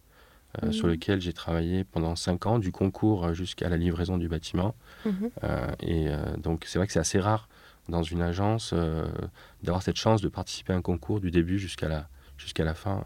euh, 0.61 0.67
Mhm. 0.67 0.73
sur 0.73 0.87
lequel 0.87 1.21
j'ai 1.21 1.33
travaillé 1.33 1.83
pendant 1.83 2.15
5 2.15 2.45
ans, 2.45 2.59
du 2.59 2.71
concours 2.71 3.25
euh, 3.25 3.33
jusqu'à 3.33 3.69
la 3.69 3.77
livraison 3.77 4.17
du 4.17 4.27
bâtiment. 4.27 4.75
Mhm. 5.05 5.31
Euh, 5.43 5.67
et 5.79 6.09
euh, 6.09 6.17
donc 6.37 6.65
c'est 6.67 6.77
vrai 6.79 6.85
que 6.87 6.93
c'est 6.93 6.99
assez 6.99 7.19
rare 7.19 7.47
dans 7.89 8.03
une 8.03 8.21
agence 8.21 8.73
d'avoir 9.61 9.83
cette 9.83 9.97
chance 9.97 10.21
de 10.21 10.29
participer 10.29 10.71
à 10.71 10.77
un 10.77 10.81
concours 10.81 11.19
du 11.19 11.31
début 11.31 11.59
jusqu'à 11.59 11.89
la, 11.89 12.07
jusqu'à 12.37 12.63
la 12.63 12.75
fin. 12.75 13.03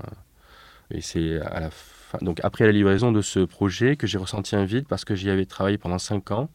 Et 0.92 1.02
c'est 1.02 1.42
à 1.42 1.60
la 1.60 1.72
fin, 1.72 2.20
donc 2.22 2.40
après 2.44 2.66
la 2.66 2.72
livraison 2.72 3.12
de 3.12 3.22
ce 3.22 3.40
projet 3.40 3.96
que 3.96 4.06
j'ai 4.06 4.20
ressenti 4.20 4.56
un 4.56 4.66
vide 4.66 4.86
parce 4.88 5.04
que 5.04 5.16
j'y 5.16 5.32
avais 5.32 5.46
travaillé 5.46 5.80
pendant 5.80 5.98
5 5.98 6.30
ans. 6.30 6.50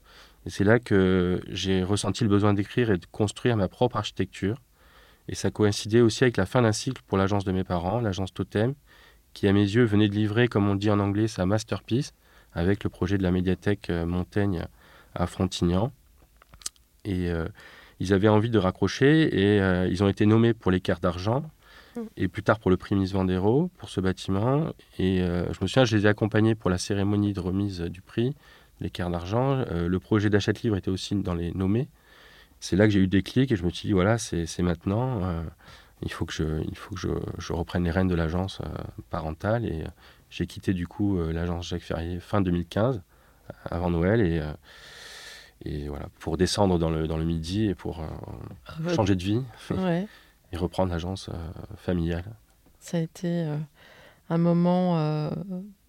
Et 0.46 0.50
c'est 0.50 0.62
là 0.64 0.78
que 0.78 1.40
j'ai 1.48 1.82
ressenti 1.82 2.22
le 2.22 2.30
besoin 2.30 2.54
d'écrire 2.54 2.90
et 2.92 2.98
de 2.98 3.06
construire 3.10 3.56
ma 3.56 3.66
propre 3.66 3.96
architecture. 3.96 4.56
Et 5.28 5.34
ça 5.34 5.50
coïncidait 5.50 6.00
aussi 6.00 6.22
avec 6.22 6.36
la 6.36 6.46
fin 6.46 6.62
d'un 6.62 6.72
cycle 6.72 7.02
pour 7.08 7.18
l'agence 7.18 7.44
de 7.44 7.50
mes 7.52 7.64
parents, 7.64 8.00
l'agence 8.00 8.32
Totem, 8.34 8.74
qui 9.32 9.48
à 9.48 9.52
mes 9.52 9.62
yeux 9.62 9.84
venait 9.84 10.08
de 10.08 10.14
livrer, 10.14 10.48
comme 10.48 10.68
on 10.68 10.74
dit 10.74 10.90
en 10.90 10.98
anglais, 10.98 11.28
sa 11.28 11.46
masterpiece 11.46 12.12
avec 12.54 12.84
le 12.84 12.90
projet 12.90 13.16
de 13.18 13.22
la 13.22 13.30
médiathèque 13.30 13.88
euh, 13.90 14.04
Montaigne 14.04 14.66
à 15.14 15.26
Frontignan. 15.26 15.92
Et 17.04 17.30
euh, 17.30 17.48
ils 17.98 18.12
avaient 18.12 18.28
envie 18.28 18.50
de 18.50 18.58
raccrocher 18.58 19.54
et 19.54 19.60
euh, 19.60 19.88
ils 19.88 20.02
ont 20.02 20.08
été 20.08 20.26
nommés 20.26 20.54
pour 20.54 20.70
l'équerre 20.70 21.00
d'argent 21.00 21.44
Mm. 21.96 22.00
et 22.16 22.28
plus 22.28 22.42
tard 22.42 22.58
pour 22.58 22.70
le 22.70 22.76
prix 22.76 22.94
Miss 22.94 23.12
Vendero 23.12 23.70
pour 23.76 23.88
ce 23.88 24.00
bâtiment. 24.00 24.72
Et 24.98 25.20
euh, 25.22 25.52
je 25.52 25.58
me 25.62 25.66
souviens, 25.66 25.84
je 25.84 25.96
les 25.96 26.06
ai 26.06 26.08
accompagnés 26.08 26.54
pour 26.54 26.70
la 26.70 26.78
cérémonie 26.78 27.32
de 27.32 27.40
remise 27.40 27.80
du 27.80 28.00
prix, 28.00 28.34
l'équerre 28.80 29.10
d'argent. 29.10 29.64
Le 29.70 29.98
projet 29.98 30.30
d'Achète 30.30 30.62
Livre 30.62 30.76
était 30.76 30.90
aussi 30.90 31.14
dans 31.14 31.34
les 31.34 31.52
nommés. 31.52 31.88
C'est 32.60 32.76
là 32.76 32.86
que 32.86 32.92
j'ai 32.92 33.00
eu 33.00 33.08
des 33.08 33.22
clics 33.22 33.50
et 33.50 33.56
je 33.56 33.64
me 33.64 33.70
suis 33.70 33.88
dit, 33.88 33.92
voilà, 33.92 34.18
c'est 34.18 34.60
maintenant. 34.60 35.44
Il 36.02 36.12
faut 36.12 36.24
que, 36.26 36.32
je, 36.32 36.62
il 36.68 36.76
faut 36.76 36.94
que 36.94 37.00
je, 37.00 37.08
je 37.38 37.52
reprenne 37.52 37.84
les 37.84 37.90
rênes 37.90 38.08
de 38.08 38.14
l'agence 38.14 38.60
euh, 38.60 38.68
parentale. 39.10 39.64
Et 39.66 39.82
euh, 39.82 39.88
j'ai 40.30 40.46
quitté 40.46 40.72
du 40.74 40.86
coup 40.86 41.18
euh, 41.18 41.32
l'agence 41.32 41.68
Jacques 41.68 41.82
Ferrier 41.82 42.20
fin 42.20 42.40
2015, 42.40 43.02
avant 43.70 43.90
Noël. 43.90 44.20
Et, 44.20 44.40
et 45.64 45.88
voilà, 45.88 46.06
pour 46.18 46.36
descendre 46.36 46.78
dans 46.78 46.90
le, 46.90 47.06
dans 47.06 47.18
le 47.18 47.24
midi 47.24 47.66
et 47.66 47.74
pour 47.74 48.00
euh, 48.00 48.88
changer 48.94 49.14
de 49.14 49.22
vie 49.22 49.42
Ouais. 49.70 50.06
et 50.52 50.56
reprendre 50.56 50.90
l'agence 50.90 51.28
euh, 51.28 51.34
familiale. 51.76 52.24
Ça 52.80 52.96
a 52.96 53.00
été 53.00 53.28
euh, 53.28 53.56
un 54.28 54.38
moment 54.38 55.30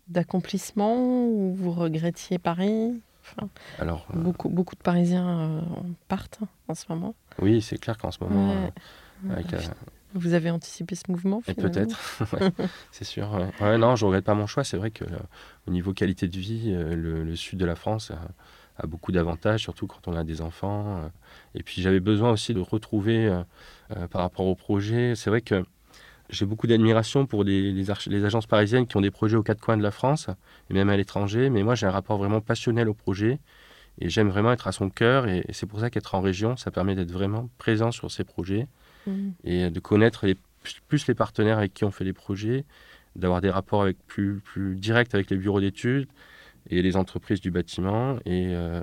d'accomplissement 0.08 0.96
où 0.98 1.54
vous 1.54 1.72
regrettiez 1.72 2.38
Paris? 2.38 3.02
Enfin, 3.22 3.48
Alors, 3.80 4.06
beaucoup, 4.14 4.50
beaucoup 4.50 4.76
de 4.76 4.82
Parisiens 4.82 5.64
partent 6.10 6.40
en 6.68 6.76
ce 6.76 6.86
moment. 6.90 7.16
oui, 7.40 7.62
c'est 7.62 7.78
clair 7.78 7.98
qu'en 7.98 8.12
ce 8.12 8.22
moment, 8.24 8.50
Ouais. 8.50 8.72
euh, 9.54 9.58
Vous 10.14 10.34
avez 10.34 10.50
anticipé 10.52 10.96
ce 10.96 11.04
mouvement 11.10 11.42
peut-être, 11.42 12.24
ouais, 12.34 12.52
c'est 12.92 13.04
sûr. 13.04 13.32
Ouais. 13.60 13.78
Non, 13.78 13.96
je 13.96 14.06
regrette 14.06 14.26
pas 14.26 14.36
mon 14.36 14.48
choix. 14.48 14.64
C'est 14.64 14.78
vrai 14.78 14.92
que 14.92 15.04
euh, 15.04 15.18
au 15.68 15.72
niveau 15.72 15.94
qualité 15.94 16.28
de 16.28 16.38
vie, 16.38 16.72
euh, 16.74 16.96
le, 16.96 17.24
le 17.24 17.36
sud 17.36 17.60
de 17.60 17.66
la 17.66 17.76
France 17.76 18.12
a 18.78 18.88
beaucoup 18.88 19.12
d'avantages, 19.12 19.62
surtout 19.62 19.88
quand 19.88 20.08
on 20.08 20.16
a 20.16 20.24
des 20.24 20.42
enfants. 20.42 20.98
euh. 21.04 21.08
et 21.56 21.64
puis 21.64 21.82
j'avais 21.82 22.00
besoin 22.00 22.32
aussi 22.32 22.54
de 22.54 22.60
retrouver, 22.60 23.28
euh, 23.28 24.08
par 24.08 24.22
rapport 24.22 24.48
au 24.48 24.56
projet, 24.56 25.14
c'est 25.16 25.30
vrai 25.30 25.42
que 25.42 25.64
j'ai 26.30 26.46
beaucoup 26.46 26.68
d'admiration 26.68 27.26
pour 27.26 27.44
les, 27.44 27.72
les, 27.72 28.26
agences 28.26 28.48
parisiennes 28.48 28.88
qui 28.88 28.98
ont 28.98 29.02
des 29.02 29.12
projets 29.12 29.36
aux 29.36 29.44
quatre 29.44 29.60
coins 29.60 29.78
de 29.78 29.84
la 29.84 29.92
France 29.92 30.30
et 30.70 30.74
même 30.74 30.90
à 30.90 30.98
l'étranger. 30.98 31.50
Mais 31.50 31.64
moi, 31.64 31.76
j'ai 31.76 31.86
un 31.86 31.92
rapport 31.92 32.18
vraiment 32.18 32.42
passionnel 32.42 32.90
au 32.90 32.94
projet 32.94 33.40
et 34.00 34.10
j'aime 34.10 34.30
vraiment 34.30 34.52
être 34.52 34.68
à 34.68 34.72
son 34.72 34.90
cœur. 34.90 35.28
Et, 35.28 35.46
c'est 35.52 35.68
pour 35.68 35.82
ça 35.82 35.90
qu'être 35.90 36.16
en 36.16 36.22
région, 36.22 36.56
ça 36.58 36.72
permet 36.72 36.96
d'être 36.96 37.12
vraiment 37.12 37.50
présent 37.58 37.92
sur 37.92 38.10
ces 38.10 38.24
projets 38.24 38.68
mmh. 39.08 39.30
et 39.44 39.70
de 39.70 39.80
connaître 39.80 40.26
plus 40.88 41.08
les 41.08 41.16
partenaires 41.16 41.58
avec 41.58 41.74
qui 41.74 41.84
on 41.84 41.92
fait 41.92 42.04
les 42.04 42.14
projets, 42.14 42.66
d'avoir 43.16 43.42
des 43.42 43.50
rapports 43.50 43.86
plus, 44.08 44.42
directs 44.76 45.14
avec 45.14 45.30
les 45.30 45.38
bureaux 45.38 45.60
d'études 45.60 46.08
et 46.70 46.82
les 46.82 46.96
entreprises 46.96 47.42
du 47.42 47.52
bâtiment. 47.52 48.18
Et 48.26 48.48
euh, 48.56 48.82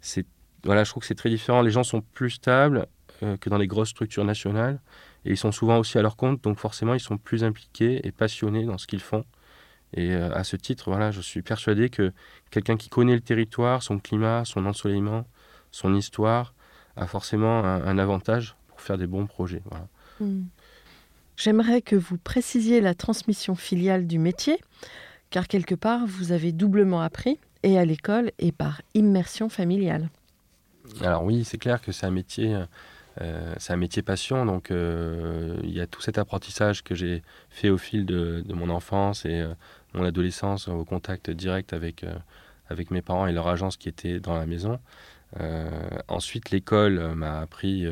c'est 0.00 0.26
voilà, 0.64 0.84
je 0.84 0.90
trouve 0.90 1.02
que 1.02 1.06
c'est 1.06 1.14
très 1.14 1.30
différent. 1.30 1.62
Les 1.62 1.70
gens 1.70 1.82
sont 1.84 2.00
plus 2.00 2.30
stables 2.30 2.86
euh, 3.22 3.36
que 3.36 3.50
dans 3.50 3.58
les 3.58 3.66
grosses 3.66 3.90
structures 3.90 4.24
nationales. 4.24 4.80
Et 5.24 5.30
ils 5.30 5.36
sont 5.36 5.52
souvent 5.52 5.78
aussi 5.78 5.98
à 5.98 6.02
leur 6.02 6.16
compte, 6.16 6.42
donc 6.42 6.58
forcément, 6.58 6.94
ils 6.94 7.00
sont 7.00 7.18
plus 7.18 7.44
impliqués 7.44 8.06
et 8.06 8.12
passionnés 8.12 8.64
dans 8.64 8.78
ce 8.78 8.86
qu'ils 8.86 9.00
font. 9.00 9.24
Et 9.94 10.12
euh, 10.12 10.30
à 10.34 10.44
ce 10.44 10.56
titre, 10.56 10.90
voilà, 10.90 11.10
je 11.10 11.20
suis 11.20 11.42
persuadé 11.42 11.88
que 11.88 12.12
quelqu'un 12.50 12.76
qui 12.76 12.88
connaît 12.88 13.14
le 13.14 13.20
territoire, 13.20 13.82
son 13.82 13.98
climat, 13.98 14.44
son 14.44 14.66
ensoleillement, 14.66 15.26
son 15.70 15.94
histoire, 15.94 16.54
a 16.96 17.06
forcément 17.06 17.64
un, 17.64 17.98
avantage 17.98 18.56
faire 18.84 18.98
des 18.98 19.06
bons 19.06 19.26
projets. 19.26 19.62
Hmm. 20.20 20.42
J'aimerais 21.36 21.82
que 21.82 21.96
vous 21.96 22.16
précisiez 22.16 22.80
la 22.80 22.94
transmission 22.94 23.54
filiale 23.54 24.06
du 24.06 24.18
métier, 24.18 24.58
car 25.30 25.48
quelque 25.48 25.74
part, 25.74 26.06
vous 26.06 26.32
avez 26.32 26.52
doublement 26.52 27.02
appris, 27.02 27.38
et 27.62 27.78
à 27.78 27.84
l'école, 27.84 28.30
et 28.38 28.52
par 28.52 28.82
immersion 28.94 29.48
familiale. 29.48 30.10
Alors 31.00 31.24
oui, 31.24 31.44
c'est 31.44 31.58
clair 31.58 31.80
que 31.80 31.92
c'est 31.92 32.06
un 32.06 32.10
métier 32.10 32.56
euh, 33.20 33.54
c'est 33.58 33.72
un 33.72 33.76
métier 33.76 34.02
passion, 34.02 34.44
donc 34.44 34.70
euh, 34.70 35.56
il 35.62 35.72
y 35.72 35.80
a 35.80 35.86
tout 35.86 36.00
cet 36.00 36.18
apprentissage 36.18 36.82
que 36.82 36.94
j'ai 36.94 37.22
fait 37.48 37.70
au 37.70 37.78
fil 37.78 38.06
de, 38.06 38.44
mon 38.48 38.70
enfance 38.70 39.24
et 39.24 39.40
euh, 39.40 39.54
mon 39.94 40.04
adolescence 40.04 40.68
au 40.68 40.84
contact 40.84 41.30
direct 41.30 41.72
avec, 41.72 42.04
avec 42.68 42.90
mes 42.90 43.02
parents 43.02 43.26
et 43.26 43.32
leur 43.32 43.46
agence 43.46 43.76
qui 43.76 43.88
était 43.88 44.18
dans 44.18 44.34
la 44.36 44.46
maison. 44.46 44.80
ensuite, 46.08 46.50
l'école 46.50 47.14
m'a 47.14 47.40
appris 47.40 47.86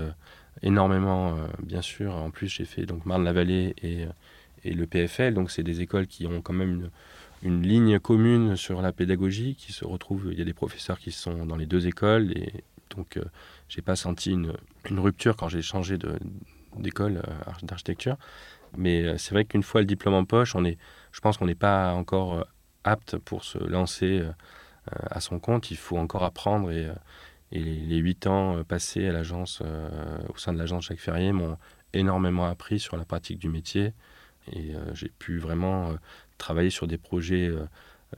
énormément, 0.62 1.36
bien 1.62 1.82
sûr. 1.82 2.14
En 2.14 2.30
plus, 2.30 2.48
j'ai 2.48 2.64
fait 2.64 2.86
donc 2.86 3.06
Marne-la-Vallée 3.06 3.74
et, 3.82 4.06
et, 4.64 4.74
le 4.74 4.86
PFL, 4.86 5.34
donc 5.34 5.50
c'est 5.50 5.62
des 5.62 5.80
écoles 5.80 6.06
qui 6.06 6.26
ont 6.26 6.40
quand 6.40 6.52
même 6.52 6.90
une, 7.42 7.62
ligne 7.62 7.98
commune 7.98 8.56
sur 8.56 8.82
la 8.82 8.92
pédagogie, 8.92 9.56
qui 9.56 9.72
se 9.72 9.84
retrouvent, 9.84 10.28
il 10.30 10.38
y 10.38 10.42
a 10.42 10.44
des 10.44 10.54
professeurs 10.54 10.98
qui 10.98 11.10
sont 11.10 11.46
dans 11.46 11.56
les 11.56 11.66
deux 11.66 11.86
écoles, 11.86 12.32
et 12.36 12.64
donc 12.90 13.18
j'ai 13.68 13.82
pas 13.82 13.96
senti 13.96 14.32
une, 14.32 14.52
rupture 14.90 15.34
quand 15.36 15.48
j'ai 15.48 15.62
changé 15.62 15.96
d'école 16.76 17.22
euh, 17.26 17.52
d'architecture. 17.62 18.16
Mais 18.76 19.02
euh, 19.02 19.18
c'est 19.18 19.32
vrai 19.32 19.44
qu'une 19.44 19.62
fois 19.62 19.80
le 19.80 19.86
diplôme 19.86 20.14
en 20.14 20.24
poche, 20.24 20.54
on 20.54 20.64
est, 20.64 20.76
je 21.12 21.20
pense 21.20 21.38
qu'on 21.38 21.46
n'est 21.46 21.54
pas 21.54 21.92
encore 21.92 22.34
euh, 22.34 22.42
apte 22.84 23.16
pour 23.16 23.44
se 23.44 23.58
lancer 23.58 24.22
à 25.10 25.20
son 25.20 25.38
compte. 25.38 25.70
Il 25.70 25.76
faut 25.76 25.96
encore 25.96 26.24
apprendre 26.24 26.70
et, 26.72 26.88
et 27.52 27.60
les 27.60 27.98
huit 27.98 28.26
ans 28.26 28.62
passés 28.64 29.06
à 29.06 29.12
l'agence, 29.12 29.62
au 30.28 30.36
sein 30.38 30.52
de 30.52 30.58
l'agence 30.58 30.86
Jacques 30.86 30.98
Ferrier, 30.98 31.32
m'ont 31.32 31.58
énormément 31.92 32.46
appris 32.46 32.80
sur 32.80 32.96
la 32.96 33.04
pratique 33.04 33.38
du 33.38 33.48
métier. 33.48 33.92
Et 34.52 34.72
j'ai 34.94 35.10
pu 35.10 35.38
vraiment 35.38 35.94
travailler 36.38 36.70
sur 36.70 36.86
des 36.86 36.98
projets 36.98 37.52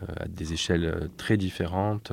à 0.01 0.27
des 0.29 0.53
échelles 0.53 1.11
très 1.17 1.37
différentes 1.37 2.13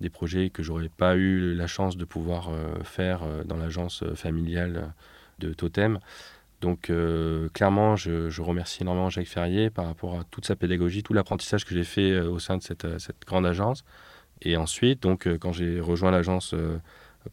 des 0.00 0.10
projets 0.10 0.50
que 0.50 0.62
j'aurais 0.62 0.88
pas 0.88 1.16
eu 1.16 1.54
la 1.54 1.66
chance 1.66 1.96
de 1.96 2.04
pouvoir 2.04 2.48
euh, 2.48 2.82
faire 2.82 3.22
euh, 3.22 3.44
dans 3.44 3.56
l'agence 3.56 4.02
euh, 4.02 4.14
familiale 4.14 4.92
de 5.38 5.52
Totem. 5.52 5.98
Donc 6.60 6.90
clairement, 7.52 7.94
je, 7.94 8.40
remercie 8.40 8.84
énormément 8.84 9.10
Jacques 9.10 9.26
Ferrier 9.26 9.68
par 9.68 9.84
rapport 9.84 10.18
à 10.18 10.24
toute 10.24 10.46
sa 10.46 10.56
pédagogie, 10.56 11.02
tout 11.02 11.12
l'apprentissage 11.12 11.66
que 11.66 11.74
j'ai 11.74 11.84
fait 11.84 12.18
au 12.20 12.38
sein 12.38 12.56
de 12.56 12.62
cette, 12.62 12.86
grande 13.26 13.44
agence. 13.44 13.84
Et 14.44 14.56
ensuite, 14.56 15.02
donc 15.02 15.28
quand 15.38 15.52
j'ai 15.52 15.80
rejoint 15.80 16.10
l'agence 16.10 16.54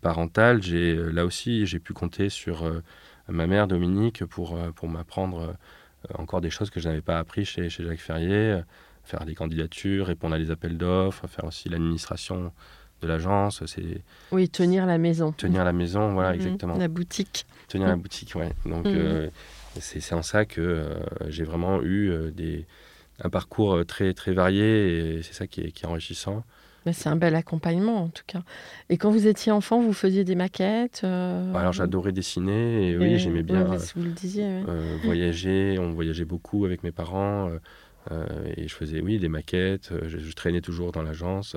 parentale, 0.01 0.61
j'ai 0.63 0.95
là 0.95 1.25
aussi 1.25 1.65
j'ai 1.65 1.79
pu 1.79 1.93
compter 1.93 2.29
sur 2.29 2.63
ma 3.27 3.47
mère 3.47 3.67
Dominique 3.67 4.25
pour, 4.25 4.57
pour 4.75 4.87
m'apprendre 4.87 5.55
encore 6.17 6.41
des 6.41 6.49
choses 6.49 6.69
que 6.69 6.79
je 6.79 6.87
n'avais 6.87 7.01
pas 7.01 7.19
appris 7.19 7.43
chez, 7.45 7.69
chez 7.69 7.83
Jacques 7.83 7.99
Ferrier 7.99 8.61
faire 9.03 9.25
des 9.25 9.35
candidatures, 9.35 10.07
répondre 10.07 10.35
à 10.35 10.39
des 10.39 10.51
appels 10.51 10.77
d'offres, 10.77 11.27
faire 11.27 11.45
aussi 11.45 11.69
l'administration 11.69 12.51
de 13.01 13.07
l'agence. 13.07 13.65
C'est 13.65 14.03
oui, 14.31 14.49
tenir 14.49 14.85
la 14.85 14.97
maison. 14.97 15.31
Tenir 15.31 15.63
la 15.63 15.73
maison, 15.73 16.13
voilà, 16.13 16.29
mhm. 16.29 16.35
exactement. 16.35 16.77
La 16.77 16.87
boutique. 16.87 17.45
Tenir 17.67 17.87
la 17.87 17.95
boutique, 17.95 18.35
ouais. 18.35 18.53
Donc 18.65 18.85
mhm. 18.85 18.95
euh, 18.95 19.29
c'est 19.79 20.13
en 20.13 20.21
ça 20.21 20.45
que 20.45 20.61
euh, 20.61 20.99
j'ai 21.27 21.43
vraiment 21.43 21.81
eu 21.81 22.09
euh, 22.09 22.31
des, 22.31 22.65
un 23.23 23.29
parcours 23.29 23.85
très 23.85 24.13
très 24.13 24.33
varié 24.33 25.17
et 25.17 25.23
c'est 25.23 25.33
ça 25.33 25.47
qui 25.47 25.61
est, 25.61 25.71
qui 25.71 25.83
est 25.83 25.87
enrichissant. 25.87 26.43
C'est 26.91 27.09
un 27.09 27.15
bel 27.15 27.35
accompagnement 27.35 28.03
en 28.03 28.09
tout 28.09 28.23
cas. 28.25 28.41
Et 28.89 28.97
quand 28.97 29.11
vous 29.11 29.27
étiez 29.27 29.51
enfant, 29.51 29.81
vous 29.81 29.93
faisiez 29.93 30.23
des 30.23 30.35
maquettes 30.35 31.03
Alors 31.03 31.73
j'adorais 31.73 32.11
dessiner 32.11 32.89
et, 32.89 32.97
oui, 32.97 33.19
j'aimais 33.19 33.43
bien 33.43 33.63
vous 33.63 34.03
le 34.03 34.11
disiez, 34.11 34.63
voyager. 35.03 35.77
On 35.79 35.91
voyageait 35.91 36.25
beaucoup 36.25 36.65
avec 36.65 36.83
mes 36.83 36.91
parents. 36.91 37.51
Euh, 38.11 38.53
et 38.57 38.67
je 38.67 38.73
faisais, 38.73 39.01
oui, 39.01 39.19
des 39.19 39.29
maquettes. 39.29 39.91
Euh, 39.91 40.07
je, 40.07 40.31
traînais 40.33 40.61
toujours 40.61 40.91
dans 40.91 41.03
l'agence 41.03 41.55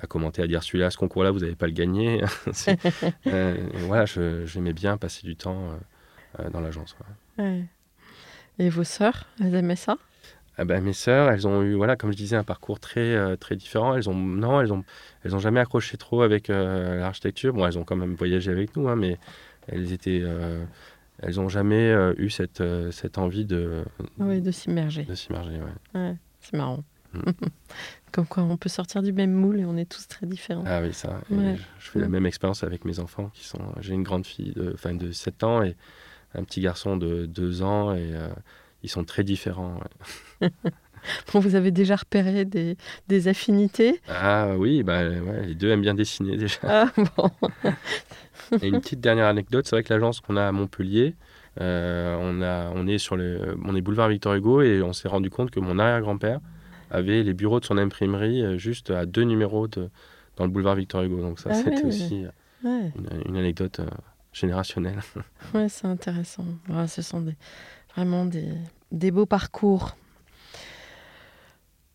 à 0.00 0.06
commenter, 0.06 0.42
à 0.42 0.46
dire 0.46 0.62
celui-là, 0.62 0.90
ce 0.90 0.98
concours-là, 0.98 1.30
vous 1.30 1.40
n'avez 1.40 1.56
pas 1.56 1.66
le 1.66 1.72
gagné. 1.72 2.22
euh, 3.26 3.56
voilà, 3.86 4.04
j'aimais 4.04 4.72
bien 4.72 4.96
passer 4.96 5.26
du 5.26 5.36
temps 5.36 5.70
euh, 6.38 6.50
dans 6.50 6.60
l'agence. 6.60 6.96
Et 8.58 8.68
vos 8.68 8.84
sœurs, 8.84 9.26
elles 9.40 9.54
aimaient 9.54 9.76
ça? 9.76 9.96
Ben, 10.64 10.82
mes 10.82 10.92
sœurs, 10.92 11.30
elles 11.30 11.46
ont 11.46 11.62
eu, 11.62 11.74
voilà, 11.74 11.96
comme 11.96 12.12
je 12.12 12.16
disais, 12.16 12.36
un 12.36 12.44
parcours 12.44 12.80
très, 12.80 13.36
très 13.36 13.56
différent. 13.56 13.94
Elles 13.94 14.08
ont, 14.08 14.14
non, 14.14 14.60
elles 14.60 14.72
ont, 14.72 14.84
elles 15.22 15.34
ont 15.34 15.38
jamais 15.38 15.60
accroché 15.60 15.96
trop 15.96 16.22
avec 16.22 16.48
l'architecture. 16.48 17.52
Bon, 17.52 17.66
elles 17.66 17.78
ont 17.78 17.84
quand 17.84 17.96
même 17.96 18.14
voyagé 18.14 18.50
avec 18.50 18.74
nous, 18.76 18.88
hein, 18.88 18.96
mais 18.96 19.18
elles 19.68 19.92
étaient, 19.92 20.22
elles 21.22 21.36
n'ont 21.36 21.48
jamais 21.48 21.90
euh, 21.90 22.14
eu 22.18 22.30
cette, 22.30 22.60
euh, 22.60 22.90
cette 22.90 23.18
envie 23.18 23.46
de, 23.46 23.84
oui, 24.18 24.40
de 24.40 24.50
s'immerger. 24.50 25.04
De 25.04 25.14
s'immerger, 25.14 25.58
ouais. 25.94 26.14
c'est 26.40 26.56
marrant. 26.56 26.84
Mm. 27.12 27.30
Comme 28.12 28.26
quoi, 28.26 28.42
on 28.42 28.56
peut 28.56 28.68
sortir 28.68 29.02
du 29.02 29.12
même 29.12 29.32
moule 29.32 29.60
et 29.60 29.64
on 29.64 29.76
est 29.76 29.90
tous 29.90 30.08
très 30.08 30.26
différents. 30.26 30.64
Ah 30.66 30.80
oui, 30.82 30.92
ça. 30.92 31.20
Je, 31.30 31.90
fais 31.90 31.98
la 31.98 32.08
même 32.08 32.26
expérience 32.26 32.64
avec 32.64 32.84
mes 32.84 32.98
enfants. 32.98 33.30
qui 33.34 33.44
sont. 33.44 33.60
J'ai 33.80 33.94
une 33.94 34.02
grande 34.02 34.26
fille 34.26 34.52
de, 34.52 34.72
enfin, 34.74 34.94
de 34.94 35.10
7 35.10 35.44
ans 35.44 35.62
et 35.62 35.76
un 36.34 36.44
petit 36.44 36.60
garçon 36.60 36.96
de 36.96 37.26
2 37.26 37.62
ans 37.62 37.94
et 37.94 38.14
euh, 38.14 38.28
ils 38.86 38.90
sont 38.90 39.04
très 39.04 39.24
différents. 39.24 39.80
bon, 40.40 41.40
vous 41.40 41.54
avez 41.54 41.70
déjà 41.70 41.96
repéré 41.96 42.44
des, 42.44 42.76
des 43.08 43.28
affinités? 43.28 44.00
Ah 44.08 44.54
oui, 44.56 44.82
bah, 44.82 45.08
ouais, 45.08 45.46
les 45.46 45.54
deux 45.54 45.70
aiment 45.70 45.82
bien 45.82 45.94
dessiner 45.94 46.36
déjà. 46.36 46.58
Ah 46.62 46.92
bon 47.16 47.30
Et 48.62 48.68
une 48.68 48.80
petite 48.80 49.00
dernière 49.00 49.26
anecdote, 49.26 49.66
c'est 49.66 49.74
vrai 49.74 49.82
que 49.82 49.92
l'agence 49.92 50.20
qu'on 50.20 50.36
a 50.36 50.46
à 50.46 50.52
Montpellier, 50.52 51.16
euh, 51.60 52.16
on, 52.20 52.42
a, 52.42 52.70
on, 52.74 52.86
est 52.86 52.98
sur 52.98 53.16
le, 53.16 53.56
on 53.64 53.74
est 53.74 53.80
boulevard 53.80 54.08
Victor 54.08 54.34
Hugo 54.34 54.62
et 54.62 54.82
on 54.82 54.92
s'est 54.92 55.08
rendu 55.08 55.30
compte 55.30 55.50
que 55.50 55.58
mon 55.58 55.78
arrière-grand-père 55.78 56.40
avait 56.90 57.22
les 57.22 57.34
bureaux 57.34 57.58
de 57.58 57.64
son 57.64 57.78
imprimerie 57.78 58.42
euh, 58.42 58.58
juste 58.58 58.90
à 58.90 59.06
deux 59.06 59.24
numéros 59.24 59.66
de, 59.66 59.90
dans 60.36 60.44
le 60.44 60.50
boulevard 60.50 60.76
Victor 60.76 61.02
Hugo. 61.02 61.20
Donc 61.20 61.40
ça, 61.40 61.50
ah 61.52 61.54
c'était 61.54 61.84
aussi 61.84 62.24
euh, 62.64 62.88
une, 63.26 63.36
anecdote 63.36 63.80
générationnelle. 64.32 65.00
Ouais, 65.54 65.68
c'est 65.68 65.86
intéressant. 65.86 66.44
ce 66.86 67.02
sont 67.02 67.20
des, 67.20 67.36
vraiment 67.94 68.26
des, 68.26 68.48
des 68.92 69.10
beaux 69.10 69.26
parcours. 69.26 69.96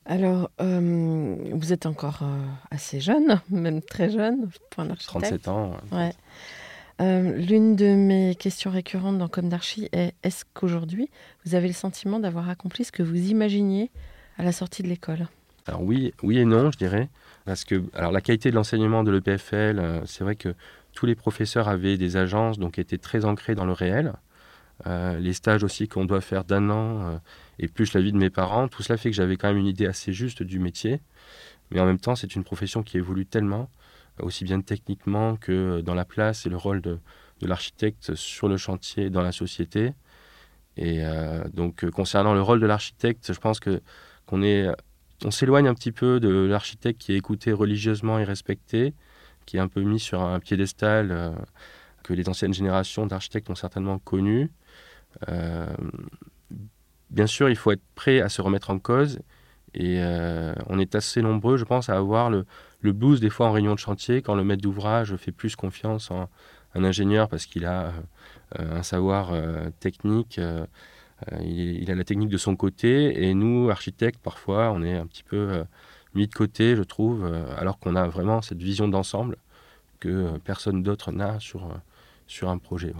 Alors, 0.05 0.49
vous 0.59 1.73
êtes 1.73 1.85
encore 1.85 2.23
assez 2.69 2.99
jeune, 2.99 3.39
même 3.49 3.81
très 3.81 4.09
jeune 4.09 4.49
pour 4.69 4.83
un 4.83 4.89
architecte. 4.89 5.43
37 5.43 5.47
ans. 5.47 5.77
Ouais. 5.91 6.11
Euh, 7.01 7.35
l'une 7.35 7.75
de 7.75 7.95
mes 7.95 8.35
questions 8.35 8.69
récurrentes 8.69 9.17
dans 9.17 9.27
Comme 9.27 9.49
d'Archi 9.49 9.89
est 9.91 10.13
est-ce 10.21 10.45
qu'aujourd'hui, 10.53 11.09
vous 11.45 11.55
avez 11.55 11.67
le 11.67 11.73
sentiment 11.73 12.19
d'avoir 12.19 12.47
accompli 12.49 12.83
ce 12.83 12.91
que 12.91 13.01
vous 13.01 13.29
imaginiez 13.29 13.89
à 14.37 14.43
la 14.43 14.51
sortie 14.51 14.83
de 14.83 14.87
l'école? 14.87 15.27
Alors 15.67 15.81
oui, 15.81 16.13
oui 16.21 16.37
et 16.37 16.45
non, 16.45 16.71
je 16.71 16.77
dirais. 16.77 17.09
Parce 17.45 17.63
que 17.65 17.83
alors, 17.95 18.11
la 18.11 18.21
qualité 18.21 18.51
de 18.51 18.55
l'enseignement 18.55 19.03
de 19.03 19.11
l'EPFL, 19.11 19.79
euh, 19.79 20.05
c'est 20.05 20.23
vrai 20.23 20.35
que 20.35 20.53
tous 20.93 21.07
les 21.07 21.15
professeurs 21.15 21.69
avaient 21.69 21.97
des 21.97 22.17
agences, 22.17 22.59
donc 22.59 22.77
étaient 22.77 22.99
très 22.99 23.25
ancrés 23.25 23.55
dans 23.55 23.65
le 23.65 23.73
réel. 23.73 24.13
Euh, 24.87 25.19
les 25.19 25.33
stages 25.33 25.63
aussi 25.63 25.87
qu'on 25.87 26.05
doit 26.05 26.21
faire 26.21 26.43
d'un 26.43 26.69
an, 26.69 27.19
et 27.59 27.67
plus 27.67 27.93
la 27.93 28.01
vie 28.01 28.11
de 28.11 28.17
mes 28.17 28.29
parents, 28.29 28.67
tout 28.67 28.83
cela 28.83 28.97
fait 28.97 29.09
que 29.09 29.15
j'avais 29.15 29.37
quand 29.37 29.47
même 29.47 29.57
une 29.57 29.67
idée 29.67 29.85
assez 29.85 30.13
juste 30.13 30.43
du 30.43 30.59
métier. 30.59 31.01
Mais 31.71 31.79
en 31.79 31.85
même 31.85 31.99
temps, 31.99 32.15
c'est 32.15 32.35
une 32.35 32.43
profession 32.43 32.83
qui 32.83 32.97
évolue 32.97 33.25
tellement 33.25 33.69
aussi 34.19 34.43
bien 34.43 34.61
techniquement 34.61 35.35
que 35.35 35.81
dans 35.81 35.93
la 35.93 36.05
place 36.05 36.45
et 36.45 36.49
le 36.49 36.57
rôle 36.57 36.81
de, 36.81 36.99
l'architecte 37.41 38.13
sur 38.13 38.47
le 38.47 38.55
chantier 38.55 39.09
dans 39.09 39.23
la 39.23 39.31
société. 39.31 39.93
Et 40.77 41.03
euh, 41.03 41.43
donc, 41.53 41.83
euh, 41.83 41.89
concernant 41.89 42.35
le 42.35 42.41
rôle 42.41 42.59
de 42.59 42.67
l'architecte, 42.67 43.33
je 43.33 43.39
pense 43.39 43.59
que 43.59 43.81
qu'on 44.27 44.43
est, 44.43 44.67
on 45.25 45.31
s'éloigne 45.31 45.67
un 45.67 45.73
petit 45.73 45.91
peu 45.91 46.19
de 46.19 46.29
l'architecte 46.29 47.01
qui 47.01 47.13
est 47.13 47.17
écouté 47.17 47.51
religieusement 47.51 48.19
et 48.19 48.23
respecté, 48.23 48.93
qui 49.47 49.57
est 49.57 49.59
un 49.59 49.67
peu 49.67 49.81
mis 49.81 49.99
sur 49.99 50.21
un 50.21 50.39
piédestal 50.39 51.11
euh, 51.11 51.31
que 52.03 52.13
les 52.13 52.29
anciennes 52.29 52.53
générations 52.53 53.07
d'architectes 53.07 53.49
ont 53.49 53.55
certainement 53.55 53.97
connu. 53.97 54.51
Bien 57.09 57.27
sûr, 57.27 57.49
il 57.49 57.55
faut 57.55 57.71
être 57.71 57.81
prêt 57.95 58.21
à 58.21 58.29
se 58.29 58.41
remettre 58.41 58.69
en 58.69 58.79
cause. 58.79 59.19
Et 59.73 60.01
on 60.67 60.79
est 60.79 60.95
assez 60.95 61.21
nombreux, 61.21 61.57
je 61.57 61.65
pense, 61.65 61.89
à 61.89 61.97
avoir 61.97 62.29
le, 62.29 62.45
le 62.81 62.91
blues 62.91 63.19
des 63.21 63.29
fois 63.29 63.47
en 63.47 63.51
réunion 63.51 63.73
de 63.73 63.79
chantier 63.79 64.21
quand 64.21 64.35
le 64.35 64.43
maître 64.43 64.61
d'ouvrage 64.61 65.15
fait 65.15 65.31
plus 65.31 65.55
confiance 65.55 66.11
en 66.11 66.29
un 66.73 66.83
ingénieur 66.83 67.27
parce 67.29 67.45
qu'il 67.45 67.65
a 67.65 67.93
un 68.57 68.83
savoir 68.83 69.31
technique. 69.79 70.39
Il, 71.39 71.91
a 71.91 71.95
la 71.95 72.03
technique 72.03 72.29
de 72.29 72.37
son 72.37 72.55
côté 72.55 73.23
et 73.23 73.33
nous, 73.33 73.69
architectes, 73.69 74.19
parfois, 74.21 74.71
on 74.71 74.81
est 74.81 74.97
un 74.97 75.05
petit 75.05 75.23
peu 75.23 75.63
mis 76.15 76.27
de 76.27 76.33
côté, 76.33 76.75
je 76.75 76.83
trouve, 76.83 77.31
alors 77.57 77.79
qu'on 77.79 77.95
a 77.95 78.07
vraiment 78.07 78.41
cette 78.41 78.61
vision 78.61 78.87
d'ensemble 78.87 79.37
que 79.99 80.37
personne 80.39 80.83
d'autre 80.83 81.11
n'a 81.11 81.39
sur, 81.39 81.69
sur 82.27 82.49
un 82.49 82.57
projet. 82.57 82.93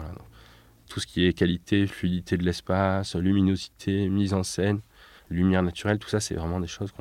Tout 0.91 1.00
ce 1.00 1.07
qui 1.07 1.25
est 1.25 1.31
qualité, 1.31 1.88
fluidité 1.88 2.36
de 2.36 2.43
l'espace, 2.43 3.15
luminosité, 3.15 4.10
mise 4.10 4.33
en 4.33 4.43
scène, 4.43 4.81
lumière 5.29 5.63
naturelle, 5.63 6.00
tout 6.00 6.10
ça, 6.10 6.19
c'est 6.19 6.36
vraiment 6.36 6.60
des 6.60 6.67
choses 6.67 6.91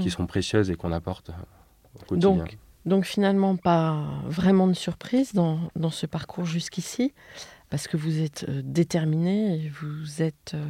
qui 0.00 0.08
mm. 0.08 0.10
sont 0.10 0.26
précieuses 0.26 0.72
et 0.72 0.74
qu'on 0.74 0.90
apporte 0.90 1.30
au 1.94 2.04
quotidien. 2.04 2.34
Donc, 2.34 2.58
donc 2.84 3.04
finalement, 3.04 3.54
pas 3.54 4.04
vraiment 4.24 4.66
de 4.66 4.72
surprise 4.72 5.34
dans, 5.34 5.60
dans 5.76 5.90
ce 5.90 6.06
parcours 6.06 6.46
jusqu'ici, 6.46 7.14
parce 7.70 7.86
que 7.86 7.96
vous 7.96 8.20
êtes 8.20 8.44
euh, 8.48 8.60
déterminé 8.64 9.54
et 9.54 9.68
vous 9.68 10.20
êtes 10.20 10.54
euh, 10.54 10.66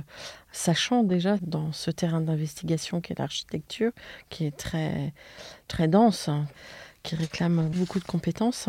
sachant 0.52 1.04
déjà 1.04 1.38
dans 1.40 1.72
ce 1.72 1.90
terrain 1.90 2.20
d'investigation 2.20 3.00
qu'est 3.00 3.18
l'architecture, 3.18 3.92
qui 4.28 4.44
est 4.44 4.56
très, 4.56 5.14
très 5.68 5.88
dense. 5.88 6.28
Hein 6.28 6.46
qui 7.06 7.14
réclame 7.14 7.70
beaucoup 7.70 8.00
de 8.00 8.04
compétences. 8.04 8.68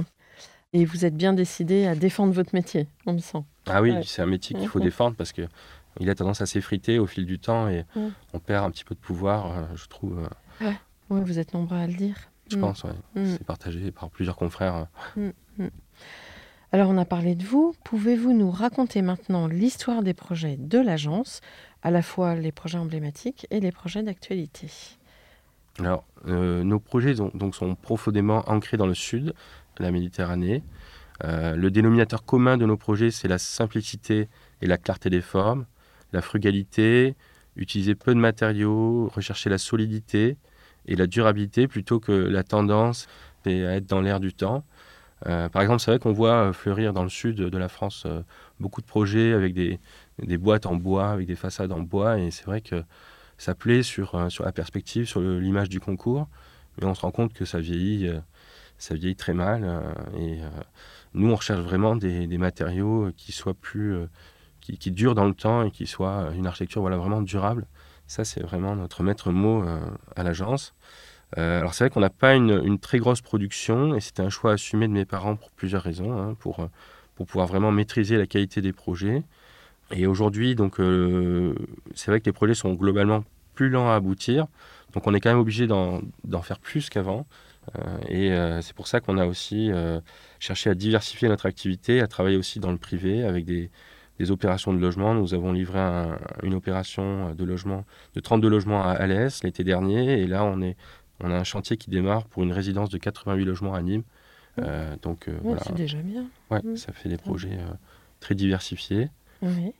Et 0.78 0.86
vous 0.86 1.06
êtes 1.06 1.18
bien 1.18 1.34
décidé 1.34 1.88
à 1.88 1.96
défendre 1.96 2.34
votre 2.34 2.54
métier, 2.54 2.88
on 3.08 3.14
le 3.14 3.18
sent. 3.18 3.44
Ah 3.66 3.82
oui, 3.82 3.96
c'est 4.06 4.22
un 4.22 4.28
métier 4.28 4.56
qu'il 4.56 4.68
faut 4.68 4.80
défendre 4.80 5.16
parce 5.16 5.32
que 5.32 5.42
il 6.00 6.08
a 6.08 6.14
tendance 6.14 6.40
à 6.42 6.46
s'effriter 6.46 7.00
au 7.00 7.08
fil 7.08 7.26
du 7.26 7.40
temps 7.40 7.68
et 7.68 7.84
on 8.32 8.38
perd 8.38 8.64
un 8.64 8.70
petit 8.70 8.84
peu 8.84 8.94
de 8.94 9.00
pouvoir, 9.00 9.58
euh, 9.58 9.64
je 9.74 9.88
trouve. 9.88 10.20
Euh. 10.62 10.68
Ouais. 10.68 10.76
vous 11.10 11.40
êtes 11.40 11.56
nombreux 11.56 11.78
à 11.78 11.88
le 11.88 11.94
dire. 11.94 12.16
Je 12.52 12.58
mm. 12.58 12.62
pense, 12.62 12.84
oui. 12.84 12.92
Mm. 13.16 13.26
C'est 13.26 13.44
partagé 13.44 13.92
par 13.92 14.12
plusieurs 14.12 14.36
confrères. 14.36 14.86
Mm, 15.16 15.30
Alors, 16.72 16.92
on 16.92 16.98
a 17.00 17.06
parlé 17.06 17.34
de 17.34 17.44
vous. 17.44 17.74
Pouvez-vous 17.84 18.34
nous 18.34 18.52
raconter 18.52 19.02
maintenant 19.02 19.48
l'histoire 19.48 20.04
des 20.04 20.14
projets 20.14 20.58
de 20.60 20.78
l'agence, 20.78 21.42
à 21.82 21.90
la 21.90 22.04
fois 22.04 22.36
les 22.36 22.52
projets 22.52 22.78
emblématiques 22.78 23.48
et 23.50 23.60
les 23.60 23.72
projets 23.72 24.04
d'actualité? 24.04 24.70
Alors, 25.80 26.06
euh, 26.28 26.64
nos 26.64 26.80
projets 26.80 27.16
donc, 27.16 27.56
sont 27.56 27.76
profondément 27.76 28.44
ancrés 28.48 28.78
dans 28.78 28.88
le 28.88 28.96
sud, 28.96 29.34
la 29.80 29.92
Méditerranée. 29.92 30.64
Euh, 31.24 31.56
le 31.56 31.72
dénominateur 31.72 32.24
commun 32.24 32.58
de 32.58 32.66
nos 32.66 32.78
projets, 32.78 33.12
c'est 33.12 33.28
la 33.28 33.38
simplicité 33.38 34.30
et 34.62 34.68
la 34.68 34.78
clarté 34.78 35.10
des 35.10 35.22
formes, 35.22 35.66
la 36.14 36.22
frugalité, 36.22 37.16
utiliser 37.56 37.96
peu 37.96 38.14
de 38.14 38.20
matériaux, 38.20 39.10
rechercher 39.14 39.50
la 39.50 39.58
solidité 39.58 40.38
et 40.86 40.96
la 40.96 41.08
durabilité 41.08 41.68
plutôt 41.68 42.00
que 42.00 42.12
la 42.12 42.44
tendance 42.44 43.08
à 43.46 43.50
être 43.50 43.88
dans 43.88 44.02
l'air 44.02 44.20
du 44.20 44.34
temps. 44.34 44.66
Euh, 45.26 45.48
par 45.48 45.62
exemple, 45.62 45.80
c'est 45.80 45.90
vrai 45.90 46.00
qu'on 46.00 46.12
voit 46.12 46.52
fleurir 46.52 46.92
dans 46.92 47.04
le 47.04 47.10
sud 47.10 47.38
de 47.38 47.58
la 47.58 47.70
France 47.70 48.06
beaucoup 48.60 48.82
de 48.82 48.86
projets 48.86 49.34
avec 49.34 49.54
des, 49.54 49.80
boîtes 50.38 50.66
en 50.66 50.76
bois, 50.76 51.10
avec 51.10 51.28
des 51.28 51.36
façades 51.36 51.72
en 51.72 51.80
bois, 51.80 52.20
et 52.20 52.32
c'est 52.32 52.46
vrai 52.46 52.62
que 52.62 52.84
ça 53.38 53.56
plaît 53.56 53.84
sur, 53.84 54.16
euh, 54.16 54.30
sur 54.30 54.46
la 54.46 54.52
perspective, 54.52 55.06
sur 55.06 55.22
l'image 55.22 55.70
du 55.70 55.80
concours, 55.80 56.28
mais 56.78 56.88
on 56.88 56.96
se 56.96 57.02
rend 57.02 57.12
compte 57.12 57.34
que 57.34 57.46
ça 57.46 57.60
vieillit, 57.60 58.08
euh, 58.08 58.20
ça 58.78 58.96
vieillit 58.96 59.16
très 59.16 59.34
mal. 59.34 59.62
Euh, 59.64 59.82
et 60.18 60.40
nous, 61.14 61.32
on 61.32 61.36
recherche 61.36 61.62
vraiment 61.62 61.96
des, 61.96 62.28
des 62.28 62.38
matériaux 62.38 63.12
qui 63.18 63.32
soient 63.32 63.54
plus, 63.54 63.96
qui, 64.62 64.78
qui, 64.78 64.92
durent 64.92 65.16
dans 65.16 65.26
le 65.26 65.34
temps 65.34 65.64
et 65.64 65.72
qui 65.72 65.88
soient 65.88 66.32
une 66.36 66.48
architecture 66.48 66.82
voilà, 66.82 66.98
vraiment 66.98 67.22
durable. 67.22 67.66
Ça, 68.08 68.24
c'est 68.24 68.42
vraiment 68.42 68.76
notre 68.76 69.04
maître 69.04 69.32
mot 69.32 69.64
à 70.16 70.24
l'agence. 70.24 70.76
alors 71.36 71.74
c'est 71.74 71.86
vrai 71.86 71.90
qu'on 71.90 72.00
n'a 72.00 72.10
pas 72.10 72.36
une, 72.36 72.62
une, 72.64 72.80
très 72.80 73.00
grosse 73.00 73.22
production 73.22 73.96
et 73.96 74.00
c'était 74.00 74.22
un 74.22 74.30
choix 74.30 74.54
assumé 74.54 74.88
de 74.88 74.94
mes 74.94 75.06
parents 75.06 75.36
pour 75.36 75.52
plusieurs 75.52 75.82
raisons, 75.82 76.18
hein, 76.18 76.36
pour, 76.40 76.68
pour 77.16 77.26
pouvoir 77.26 77.48
vraiment 77.48 77.72
maîtriser 77.72 78.18
la 78.18 78.28
qualité 78.28 78.62
des 78.62 78.74
projets. 78.74 79.24
Et 79.92 80.06
aujourd'hui, 80.06 80.56
donc, 80.56 80.76
c'est 81.96 82.12
vrai 82.12 82.20
que 82.20 82.26
les 82.26 82.34
projets 82.34 82.54
sont 82.54 82.74
globalement 82.74 83.24
plus 83.58 83.70
lents 83.70 83.90
à 83.90 83.96
aboutir. 83.96 84.46
Donc 84.94 85.08
on 85.08 85.14
est 85.14 85.20
quand 85.20 85.30
même 85.30 85.40
obligé 85.40 85.68
d'en 85.68 86.02
faire 86.44 86.60
plus 86.60 86.90
qu'avant. 86.90 87.26
Euh, 87.76 87.98
et 88.08 88.32
euh, 88.32 88.62
c'est 88.62 88.76
pour 88.76 88.88
ça 88.88 89.00
qu'on 89.00 89.18
a 89.18 89.26
aussi 89.26 89.72
euh, 89.72 90.00
cherché 90.40 90.70
à 90.70 90.76
diversifier 90.76 91.28
notre 91.28 91.46
activité, 91.46 92.02
à 92.02 92.08
travailler 92.08 92.38
aussi 92.38 92.60
dans 92.60 92.72
le 92.72 92.78
privé 92.78 93.24
avec 93.24 93.46
des, 93.46 93.70
des 94.20 94.32
opérations 94.32 94.74
de 94.74 94.80
logement. 94.80 95.14
Nous 95.14 95.34
avons 95.34 95.52
livré 95.52 95.80
une 96.44 96.54
opération 96.54 97.34
de 97.34 97.44
logement 97.44 97.86
de 98.16 98.20
32 98.20 98.48
logements 98.48 98.84
à 98.84 98.92
Alès 98.92 99.44
l'été 99.44 99.64
dernier. 99.64 100.22
Et 100.22 100.28
là, 100.28 100.44
on, 100.44 100.62
est, 100.62 100.76
on 101.20 101.32
a 101.32 101.36
un 101.36 101.44
chantier 101.44 101.78
qui 101.78 101.90
démarre 101.90 102.26
pour 102.26 102.44
une 102.44 102.52
résidence 102.52 102.90
de 102.90 102.98
88 102.98 103.46
logements 103.46 103.74
à 103.74 103.82
Nîmes. 103.82 104.04
Mmh. 104.58 104.64
donc 105.04 105.30
voilà. 105.44 105.62
C'est 105.64 105.76
déjà 105.76 106.00
bien. 106.00 106.26
Ouais, 106.50 106.62
mmh. 106.64 106.78
ça 106.78 106.92
fait 106.92 107.10
des 107.10 107.18
projets 107.18 107.60
très 108.20 108.34
diversifiés. 108.34 109.10
Oui. 109.44 109.72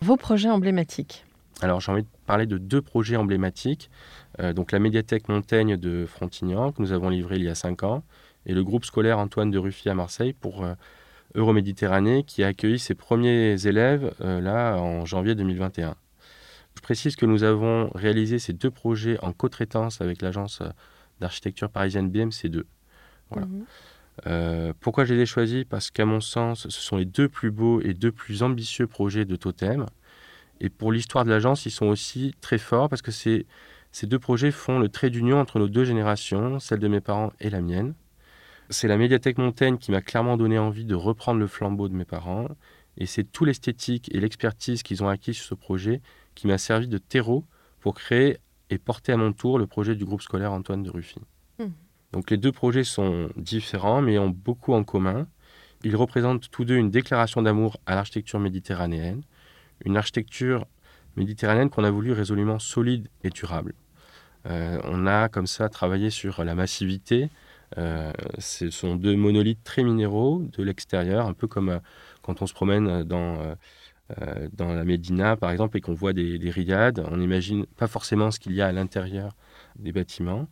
Vos 0.00 0.16
projets 0.16 0.48
emblématiques 0.48 1.26
alors 1.62 1.80
j'ai 1.80 1.92
envie 1.92 2.02
de 2.02 2.08
parler 2.26 2.46
de 2.46 2.58
deux 2.58 2.82
projets 2.82 3.16
emblématiques. 3.16 3.90
Euh, 4.40 4.52
donc 4.52 4.72
la 4.72 4.78
médiathèque 4.78 5.28
Montaigne 5.28 5.76
de 5.76 6.06
Frontignan, 6.06 6.72
que 6.72 6.80
nous 6.80 6.92
avons 6.92 7.08
livré 7.08 7.36
il 7.36 7.44
y 7.44 7.48
a 7.48 7.54
cinq 7.54 7.82
ans, 7.82 8.02
et 8.46 8.54
le 8.54 8.64
groupe 8.64 8.84
scolaire 8.84 9.18
Antoine 9.18 9.50
de 9.50 9.58
Ruffy 9.58 9.88
à 9.88 9.94
Marseille 9.94 10.32
pour 10.32 10.64
euh, 10.64 10.74
Euroméditerranée, 11.34 12.24
qui 12.24 12.42
a 12.42 12.48
accueilli 12.48 12.78
ses 12.78 12.94
premiers 12.94 13.66
élèves 13.66 14.14
euh, 14.20 14.40
là 14.40 14.76
en 14.76 15.04
janvier 15.04 15.34
2021. 15.34 15.94
Je 16.76 16.80
précise 16.82 17.16
que 17.16 17.26
nous 17.26 17.42
avons 17.42 17.90
réalisé 17.94 18.38
ces 18.38 18.52
deux 18.52 18.70
projets 18.70 19.18
en 19.22 19.32
co-traitance 19.32 20.00
avec 20.00 20.22
l'agence 20.22 20.62
d'architecture 21.20 21.68
parisienne 21.68 22.10
BMC2. 22.10 22.62
Voilà. 23.30 23.46
Pourquoi 24.80 25.04
je 25.04 25.14
les 25.14 25.22
ai 25.22 25.26
choisis? 25.26 25.64
Parce 25.64 25.90
qu'à 25.90 26.06
mon 26.06 26.20
sens, 26.20 26.68
ce 26.68 26.80
sont 26.80 26.96
les 26.96 27.04
deux 27.04 27.28
plus 27.28 27.50
beaux 27.50 27.80
et 27.80 27.92
deux 27.92 28.12
plus 28.12 28.42
ambitieux 28.42 28.86
projets 28.86 29.24
de 29.24 29.34
Totem. 29.36 29.86
Et 30.60 30.68
pour 30.68 30.92
l'histoire 30.92 31.24
de 31.24 31.30
l'agence, 31.30 31.66
ils 31.66 31.70
sont 31.70 31.86
aussi 31.86 32.34
très 32.40 32.58
forts 32.58 32.88
parce 32.88 33.02
que 33.02 33.10
ces 33.10 33.46
deux 34.02 34.18
projets 34.18 34.50
font 34.50 34.78
le 34.78 34.88
trait 34.88 35.10
d'union 35.10 35.40
entre 35.40 35.58
nos 35.58 35.68
deux 35.68 35.84
générations, 35.84 36.58
celle 36.58 36.80
de 36.80 36.88
mes 36.88 37.00
parents 37.00 37.32
et 37.40 37.50
la 37.50 37.60
mienne. 37.60 37.94
C'est 38.68 38.86
la 38.86 38.96
médiathèque 38.96 39.38
Montaigne 39.38 39.78
qui 39.78 39.90
m'a 39.90 40.00
clairement 40.00 40.36
donné 40.36 40.58
envie 40.58 40.84
de 40.84 40.94
reprendre 40.94 41.40
le 41.40 41.48
flambeau 41.48 41.88
de 41.88 41.94
mes 41.94 42.04
parents. 42.04 42.46
Et 42.96 43.06
c'est 43.06 43.24
tout 43.24 43.44
l'esthétique 43.44 44.14
et 44.14 44.20
l'expertise 44.20 44.82
qu'ils 44.82 45.02
ont 45.02 45.08
acquis 45.08 45.34
sur 45.34 45.44
ce 45.44 45.54
projet 45.54 46.02
qui 46.34 46.46
m'a 46.46 46.58
servi 46.58 46.86
de 46.86 46.98
terreau 46.98 47.44
pour 47.80 47.94
créer 47.94 48.38
et 48.68 48.78
porter 48.78 49.12
à 49.12 49.16
mon 49.16 49.32
tour 49.32 49.58
le 49.58 49.66
projet 49.66 49.96
du 49.96 50.04
groupe 50.04 50.22
scolaire 50.22 50.52
Antoine 50.52 50.82
de 50.82 50.90
Ruffy. 50.90 51.18
Hmm. 51.58 51.70
Donc 52.12 52.30
les 52.30 52.36
deux 52.36 52.52
projets 52.52 52.84
sont 52.84 53.30
différents 53.36 54.02
mais 54.02 54.18
ont 54.18 54.30
beaucoup 54.30 54.72
en 54.72 54.84
commun. 54.84 55.26
Ils 55.82 55.96
représentent 55.96 56.50
tous 56.50 56.64
deux 56.64 56.76
une 56.76 56.90
déclaration 56.90 57.42
d'amour 57.42 57.80
à 57.86 57.94
l'architecture 57.94 58.38
méditerranéenne, 58.38 59.22
une 59.84 59.96
architecture 59.96 60.66
méditerranéenne 61.16 61.70
qu'on 61.70 61.84
a 61.84 61.90
voulu 61.90 62.12
résolument 62.12 62.58
solide 62.58 63.08
et 63.24 63.30
durable. 63.30 63.74
Euh, 64.46 64.80
on 64.84 65.06
a 65.06 65.28
comme 65.28 65.46
ça 65.46 65.68
travaillé 65.68 66.10
sur 66.10 66.44
la 66.44 66.54
massivité. 66.54 67.28
Euh, 67.78 68.12
ce 68.38 68.70
sont 68.70 68.96
deux 68.96 69.16
monolithes 69.16 69.62
très 69.62 69.82
minéraux 69.84 70.42
de 70.56 70.62
l'extérieur, 70.62 71.26
un 71.26 71.34
peu 71.34 71.46
comme 71.46 71.68
euh, 71.68 71.78
quand 72.22 72.42
on 72.42 72.46
se 72.46 72.54
promène 72.54 73.04
dans, 73.04 73.56
la 74.58 74.84
Médina, 74.84 75.36
par 75.36 75.50
exemple, 75.50 75.76
et 75.76 75.80
qu'on 75.80 75.94
voit 75.94 76.12
des, 76.12 76.38
des, 76.38 76.50
riades. 76.50 77.04
On 77.10 77.18
n'imagine 77.18 77.66
pas 77.66 77.86
forcément 77.86 78.30
ce 78.30 78.40
qu'il 78.40 78.52
y 78.52 78.62
a 78.62 78.66
à 78.66 78.72
l'intérieur 78.72 79.36
des 79.78 79.92
bâtiments. 79.92 80.48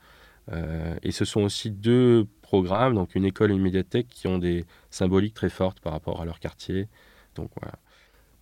et 1.02 1.10
ce 1.10 1.24
sont 1.24 1.42
aussi 1.42 1.70
deux 1.70 2.26
programmes, 2.40 2.94
donc 2.94 3.14
une 3.14 3.24
école 3.24 3.50
et 3.50 3.54
une 3.54 3.62
médiathèque, 3.62 4.08
qui 4.08 4.28
ont 4.28 4.38
des 4.38 4.64
symboliques 4.90 5.34
très 5.34 5.50
fortes 5.50 5.80
par 5.80 5.92
rapport 5.92 6.22
à 6.22 6.24
leur 6.24 6.38
quartier. 6.40 6.88
Donc 7.34 7.50
voilà. 7.60 7.74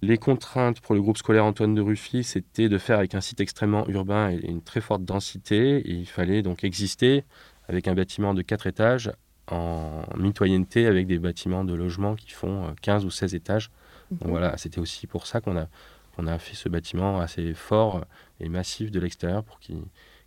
Les 0.03 0.19
contraintes 0.19 0.81
pour 0.81 0.95
le 0.95 1.01
groupe 1.01 1.17
scolaire 1.17 1.45
Antoine 1.45 1.75
de 1.75 1.81
Ruffy, 1.81 2.23
c'était 2.23 2.69
de 2.69 2.77
faire 2.77 2.99
avec 2.99 3.15
un 3.15 3.23
site 3.23 3.41
extrêmement 3.41 3.89
urbain 3.89 4.31
et 4.31 4.47
une 4.47 4.63
très 4.63 4.81
forte 4.81 5.05
densité. 5.05 5.79
Et 5.79 5.93
il 5.93 6.07
fallait 6.07 6.43
donc 6.43 6.65
exister 6.65 7.25
avec 7.69 7.89
un 7.89 7.95
bâtiment 7.95 8.35
de 8.35 8.43
4 8.43 8.67
étages 8.67 9.11
en 9.49 10.03
mitoyenneté 10.17 10.87
avec 10.87 11.07
des 11.07 11.19
bâtiments 11.19 11.65
de 11.65 11.73
logement 11.73 12.15
qui 12.15 12.31
font 12.31 12.75
15 12.83 13.05
euh, 13.05 13.07
ou 13.07 13.11
16 13.11 13.35
étages. 13.35 13.71
Donc 14.11 14.25
mhm. 14.25 14.31
voilà, 14.31 14.57
c'était 14.59 14.81
aussi 14.81 15.07
pour 15.07 15.27
ça 15.27 15.41
qu'on 15.41 15.57
a, 15.57 15.67
qu'on 16.15 16.27
a 16.27 16.39
fait 16.39 16.57
ce 16.57 16.69
bâtiment 16.69 17.21
assez 17.21 17.55
fort 17.55 18.05
et 18.41 18.49
massif 18.49 18.91
de 18.91 19.01
l'extérieur 19.01 19.45
pour 19.45 19.59
que 19.61 19.73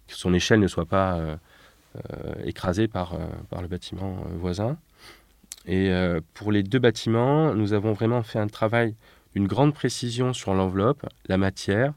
son 0.08 0.34
échelle 0.34 0.60
ne 0.60 0.68
soit 0.68 0.86
pas 0.88 1.18
euh, 1.18 1.36
euh, 1.96 2.34
écrasée 2.44 2.88
par, 2.88 3.18
par 3.50 3.62
le 3.62 3.68
bâtiment 3.68 4.24
voisin. 4.36 4.78
Et 5.66 5.92
pour 6.34 6.52
les 6.52 6.64
deux 6.64 6.80
bâtiments, 6.80 7.54
nous 7.54 7.74
avons 7.74 7.94
vraiment 7.94 8.24
fait 8.24 8.40
un 8.40 8.48
travail 8.48 8.96
une 9.36 9.48
grande 9.48 9.74
précision 9.74 10.34
sur 10.34 10.54
l'enveloppe, 10.54 11.06
la 11.28 11.38
matière, 11.38 11.94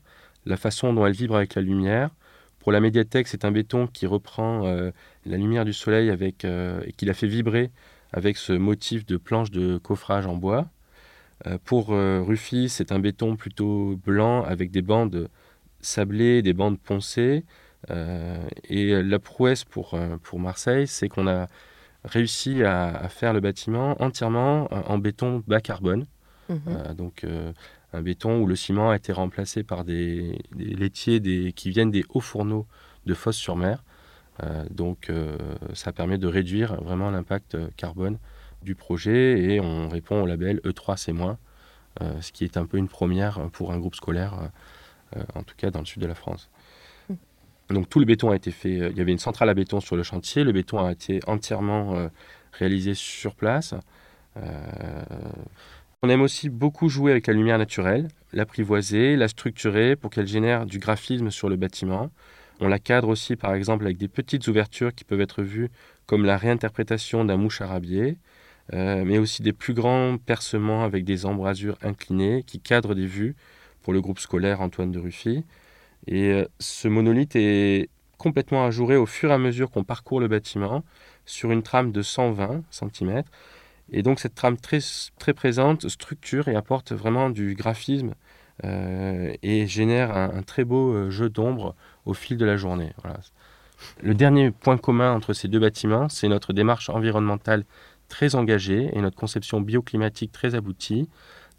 la 0.46 0.56
façon 0.56 0.92
dont 0.92 1.06
elle 1.06 1.12
vibre 1.12 1.36
avec 1.36 1.54
la 1.54 1.62
lumière. 1.62 2.10
Pour 2.58 2.72
la 2.72 2.80
médiathèque, 2.80 3.28
c'est 3.28 3.44
un 3.44 3.50
béton 3.50 3.86
qui 3.86 4.06
reprend 4.06 4.66
euh, 4.66 4.90
la 5.26 5.36
lumière 5.36 5.64
du 5.64 5.72
soleil 5.72 6.10
avec, 6.10 6.44
euh, 6.44 6.80
et 6.86 6.92
qui 6.92 7.04
la 7.04 7.14
fait 7.14 7.26
vibrer 7.26 7.70
avec 8.12 8.36
ce 8.36 8.52
motif 8.52 9.06
de 9.06 9.16
planche 9.16 9.50
de 9.50 9.78
coffrage 9.78 10.26
en 10.26 10.36
bois. 10.36 10.68
pour 11.64 11.88
Rufy, 11.88 12.68
c'est 12.68 12.92
un 12.92 12.98
béton 12.98 13.36
plutôt 13.36 13.98
blanc 14.04 14.44
avec 14.44 14.70
des 14.70 14.82
bandes 14.82 15.28
sablées, 15.80 16.42
des 16.42 16.52
bandes 16.52 16.78
poncées. 16.78 17.44
et 18.68 19.02
la 19.02 19.18
prouesse 19.18 19.64
pour 19.64 19.96
Marseille, 20.38 20.86
c'est 20.86 21.08
qu'on 21.08 21.26
a 21.26 21.48
réussi 22.04 22.62
à, 22.64 23.08
faire 23.08 23.32
le 23.32 23.40
bâtiment 23.40 24.00
entièrement 24.02 24.68
en 24.72 24.98
béton 24.98 25.42
bas 25.46 25.60
carbone. 25.60 26.06
Mhm. 26.52 26.94
donc 26.94 27.24
un 27.92 28.02
béton 28.02 28.40
où 28.40 28.46
le 28.46 28.56
ciment 28.56 28.90
a 28.90 28.96
été 28.96 29.12
remplacé 29.12 29.62
par 29.62 29.84
des, 29.84 30.38
laitiers 30.56 31.20
des, 31.20 31.52
qui 31.52 31.70
viennent 31.70 31.90
des 31.90 32.04
hauts 32.08 32.20
fourneaux 32.20 32.66
de 33.06 33.14
Fosse-sur-Mer. 33.14 33.82
Euh, 34.42 34.64
donc 34.70 35.10
euh, 35.10 35.36
ça 35.74 35.92
permet 35.92 36.16
de 36.16 36.26
réduire 36.26 36.74
vraiment 36.82 37.10
l'impact 37.10 37.58
carbone 37.76 38.18
du 38.62 38.74
projet 38.74 39.38
et 39.40 39.60
on 39.60 39.88
répond 39.88 40.22
au 40.22 40.26
label 40.26 40.60
E3C-, 40.64 41.36
euh, 42.00 42.20
ce 42.20 42.32
qui 42.32 42.44
est 42.44 42.56
un 42.56 42.64
peu 42.64 42.78
une 42.78 42.88
première 42.88 43.50
pour 43.50 43.72
un 43.72 43.78
groupe 43.78 43.94
scolaire, 43.94 44.50
en 45.34 45.42
tout 45.42 45.54
cas 45.56 45.70
dans 45.70 45.80
le 45.80 45.84
sud 45.84 46.00
de 46.00 46.06
la 46.06 46.14
France. 46.14 46.48
Hmm. 47.10 47.16
Donc 47.74 47.90
tout 47.90 47.98
le 47.98 48.06
béton 48.06 48.30
a 48.30 48.36
été 48.36 48.50
fait, 48.50 48.90
il 48.90 48.96
y 48.96 49.00
avait 49.00 49.12
une 49.12 49.18
centrale 49.18 49.50
à 49.50 49.54
béton 49.54 49.80
sur 49.80 49.96
le 49.96 50.02
chantier, 50.02 50.44
le 50.44 50.52
béton 50.52 50.78
a 50.78 50.92
été 50.92 51.20
entièrement 51.26 52.08
réalisé 52.52 52.94
sur 52.94 53.34
place. 53.34 53.74
On 56.04 56.08
aime 56.08 56.22
aussi 56.22 56.48
beaucoup 56.48 56.88
jouer 56.88 57.12
avec 57.12 57.28
la 57.28 57.32
lumière 57.32 57.58
naturelle, 57.58 58.08
l'apprivoiser, 58.32 59.14
la 59.14 59.28
structurer 59.28 59.94
pour 59.94 60.10
qu'elle 60.10 60.26
génère 60.26 60.66
du 60.66 60.80
graphisme 60.80 61.30
sur 61.30 61.48
le 61.48 61.54
bâtiment. 61.54 62.10
On 62.58 62.66
la 62.66 62.80
cadre 62.80 63.06
aussi 63.08 63.36
par 63.36 63.54
exemple 63.54 63.84
avec 63.84 63.98
des 63.98 64.08
petites 64.08 64.48
ouvertures 64.48 64.92
qui 64.92 65.04
peuvent 65.04 65.20
être 65.20 65.44
vues 65.44 65.70
comme 66.06 66.24
la 66.24 66.36
réinterprétation 66.36 67.24
d'un 67.24 67.36
mouche 67.36 67.60
arabier, 67.60 68.16
euh, 68.72 69.04
mais 69.04 69.18
aussi 69.18 69.42
des 69.42 69.52
plus 69.52 69.74
grands 69.74 70.16
percements 70.18 70.82
avec 70.82 71.04
des 71.04 71.24
embrasures 71.24 71.78
inclinées 71.82 72.42
qui 72.42 72.58
cadrent 72.58 72.96
des 72.96 73.06
vues 73.06 73.36
pour 73.82 73.92
le 73.92 74.00
groupe 74.00 74.18
scolaire 74.18 74.60
Antoine 74.60 74.90
de 74.90 74.98
Ruffy. 74.98 75.44
Et 76.08 76.32
euh, 76.32 76.44
ce 76.58 76.88
monolithe 76.88 77.36
est 77.36 77.90
complètement 78.18 78.64
ajouré 78.66 78.96
au 78.96 79.06
fur 79.06 79.30
et 79.30 79.34
à 79.34 79.38
mesure 79.38 79.70
qu'on 79.70 79.84
parcourt 79.84 80.18
le 80.18 80.26
bâtiment 80.26 80.82
sur 81.26 81.52
une 81.52 81.62
trame 81.62 81.92
de 81.92 82.02
120 82.02 82.64
cm 82.72 83.22
et 83.92 84.02
donc 84.02 84.20
cette 84.20 84.34
trame 84.34 84.56
très, 84.56 84.78
très 85.18 85.34
présente 85.34 85.88
structure 85.88 86.48
et 86.48 86.56
apporte 86.56 86.92
vraiment 86.92 87.30
du 87.30 87.54
graphisme 87.54 88.14
euh, 88.64 89.34
et 89.42 89.66
génère 89.66 90.16
un, 90.16 90.42
très 90.42 90.64
beau 90.64 90.94
euh, 90.94 91.10
jeu 91.10 91.28
d'ombre 91.28 91.74
au 92.04 92.14
fil 92.14 92.36
de 92.36 92.44
la 92.44 92.56
journée. 92.56 92.92
Le 94.00 94.14
dernier 94.14 94.50
point 94.50 94.78
commun 94.78 95.12
entre 95.12 95.32
ces 95.32 95.48
deux 95.48 95.58
bâtiments, 95.58 96.08
c'est 96.08 96.28
notre 96.28 96.52
démarche 96.52 96.88
environnementale 96.88 97.64
très 98.08 98.34
engagée 98.34 98.90
et 98.92 99.00
notre 99.00 99.16
conception 99.16 99.60
bioclimatique 99.60 100.32
très 100.32 100.54
aboutie. 100.54 101.08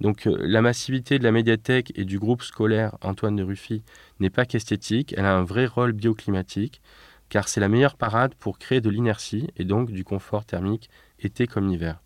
Donc 0.01 0.27
euh, 0.27 0.37
la 0.41 0.61
massivité 0.61 1.19
de 1.19 1.23
la 1.23 1.31
médiathèque 1.31 1.91
et 1.95 2.05
du 2.05 2.19
groupe 2.19 2.41
scolaire 2.41 2.97
Antoine 3.01 3.35
de 3.35 3.43
Ruffy 3.43 3.83
n'est 4.19 4.29
pas 4.29 4.45
qu'esthétique, 4.45 5.13
elle 5.17 5.25
a 5.25 5.35
un 5.35 5.43
vrai 5.43 5.65
rôle 5.65 5.93
bioclimatique, 5.93 6.81
car 7.29 7.47
c'est 7.47 7.59
la 7.59 7.69
meilleure 7.69 7.95
parade 7.95 8.35
pour 8.35 8.59
créer 8.59 8.81
de 8.81 8.89
l'inertie 8.89 9.47
et 9.57 9.65
donc 9.65 9.91
du 9.91 10.03
confort 10.03 10.45
thermique 10.45 10.89
été 11.19 11.47
comme 11.47 11.69
hiver. 11.69 11.99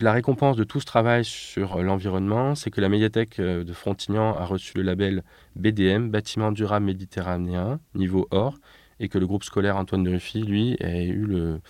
La 0.00 0.12
récompense 0.12 0.56
de 0.56 0.62
tout 0.62 0.78
ce 0.78 0.86
travail 0.86 1.24
sur 1.24 1.82
l'environnement, 1.82 2.54
c'est 2.54 2.70
que 2.70 2.80
la 2.80 2.88
médiathèque 2.88 3.40
euh, 3.40 3.64
de 3.64 3.72
Frontignan 3.72 4.36
a 4.36 4.44
reçu 4.44 4.76
le 4.76 4.82
label 4.84 5.24
BDM, 5.56 6.08
Bâtiment 6.08 6.52
durable 6.52 6.86
méditerranéen, 6.86 7.80
niveau 7.94 8.28
or, 8.30 8.58
et 9.00 9.08
que 9.08 9.18
le 9.18 9.26
groupe 9.26 9.42
scolaire 9.42 9.76
Antoine 9.76 10.04
de 10.04 10.10
Ruffy, 10.10 10.42
lui, 10.42 10.76
a 10.80 11.02
eu 11.02 11.24
le, 11.24 11.60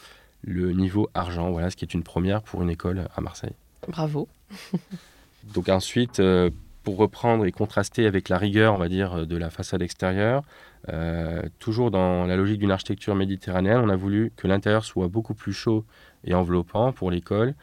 le 0.43 0.73
niveau 0.73 1.09
argent, 1.15 1.51
voilà, 1.51 1.71
ce 1.71 1.77
qui 1.77 1.87
est 1.87 1.95
une 1.95 2.03
première 2.03 2.43
pour 2.43 2.63
une 2.63 2.69
école 2.71 3.09
à 3.17 3.21
Marseille. 3.23 3.55
Bravo. 3.87 4.29
Donc 5.55 5.71
ensuite, 5.71 6.21
euh, 6.21 6.51
pour 6.83 6.99
reprendre 6.99 7.47
et 7.47 7.53
contraster 7.53 8.07
avec 8.07 8.29
la 8.29 8.37
rigueur, 8.37 8.75
on 8.75 8.79
va 8.79 8.89
dire, 8.89 9.27
de 9.27 9.37
la 9.37 9.49
façade 9.49 9.81
extérieure, 9.81 10.43
euh, 10.89 11.43
toujours 11.59 11.91
dans 11.91 12.27
la 12.27 12.37
logique 12.37 12.59
d'une 12.59 12.71
architecture 12.71 13.15
méditerranéenne, 13.15 13.79
on 13.79 13.89
a 13.89 13.97
voulu 13.97 14.33
que 14.37 14.47
l'intérieur 14.47 14.85
soit 14.85 15.09
beaucoup 15.09 15.35
plus 15.35 15.53
chaud 15.53 15.85
et 16.25 16.35
enveloppant 16.35 16.93
pour 16.93 17.11
l'école, 17.11 17.55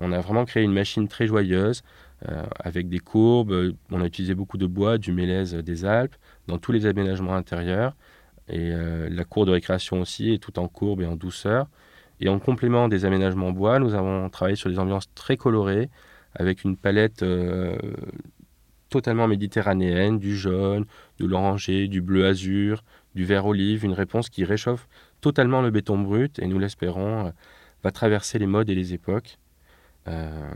on 0.00 0.12
a 0.12 0.20
vraiment 0.20 0.44
créé 0.44 0.62
une 0.62 0.72
machine 0.72 1.08
très 1.08 1.26
joyeuse 1.26 1.82
euh, 2.28 2.44
avec 2.58 2.88
des 2.88 2.98
courbes. 2.98 3.74
On 3.90 4.00
a 4.00 4.06
utilisé 4.06 4.34
beaucoup 4.34 4.58
de 4.58 4.66
bois, 4.66 4.98
du 4.98 5.12
mélèze 5.12 5.54
des 5.54 5.84
Alpes 5.84 6.16
dans 6.48 6.58
tous 6.58 6.72
les 6.72 6.86
aménagements 6.86 7.34
intérieurs. 7.34 7.94
Et 8.48 8.72
euh, 8.72 9.08
la 9.10 9.24
cour 9.24 9.46
de 9.46 9.52
récréation 9.52 10.00
aussi 10.00 10.32
est 10.32 10.38
tout 10.38 10.58
en 10.58 10.68
courbe 10.68 11.00
et 11.00 11.06
en 11.06 11.16
douceur. 11.16 11.68
Et 12.20 12.28
en 12.28 12.38
complément 12.38 12.88
des 12.88 13.04
aménagements 13.04 13.52
bois, 13.52 13.78
nous 13.78 13.94
avons 13.94 14.28
travaillé 14.30 14.56
sur 14.56 14.70
des 14.70 14.78
ambiances 14.78 15.12
très 15.14 15.36
colorées 15.36 15.90
avec 16.34 16.64
une 16.64 16.76
palette 16.76 17.22
euh, 17.22 17.76
totalement 18.88 19.28
méditerranéenne, 19.28 20.18
du 20.18 20.36
jaune, 20.36 20.84
de 21.18 21.26
l'oranger, 21.26 21.88
du 21.88 22.00
bleu 22.00 22.26
azur, 22.26 22.84
du 23.14 23.24
vert 23.24 23.46
olive, 23.46 23.84
une 23.84 23.92
réponse 23.92 24.28
qui 24.28 24.44
réchauffe 24.44 24.88
totalement 25.20 25.62
le 25.62 25.70
béton 25.70 25.98
brut 25.98 26.38
et 26.38 26.46
nous 26.46 26.58
l'espérons 26.58 27.32
va 27.82 27.90
traverser 27.90 28.38
les 28.38 28.46
modes 28.46 28.70
et 28.70 28.74
les 28.74 28.94
époques. 28.94 29.38
Euh, 30.08 30.50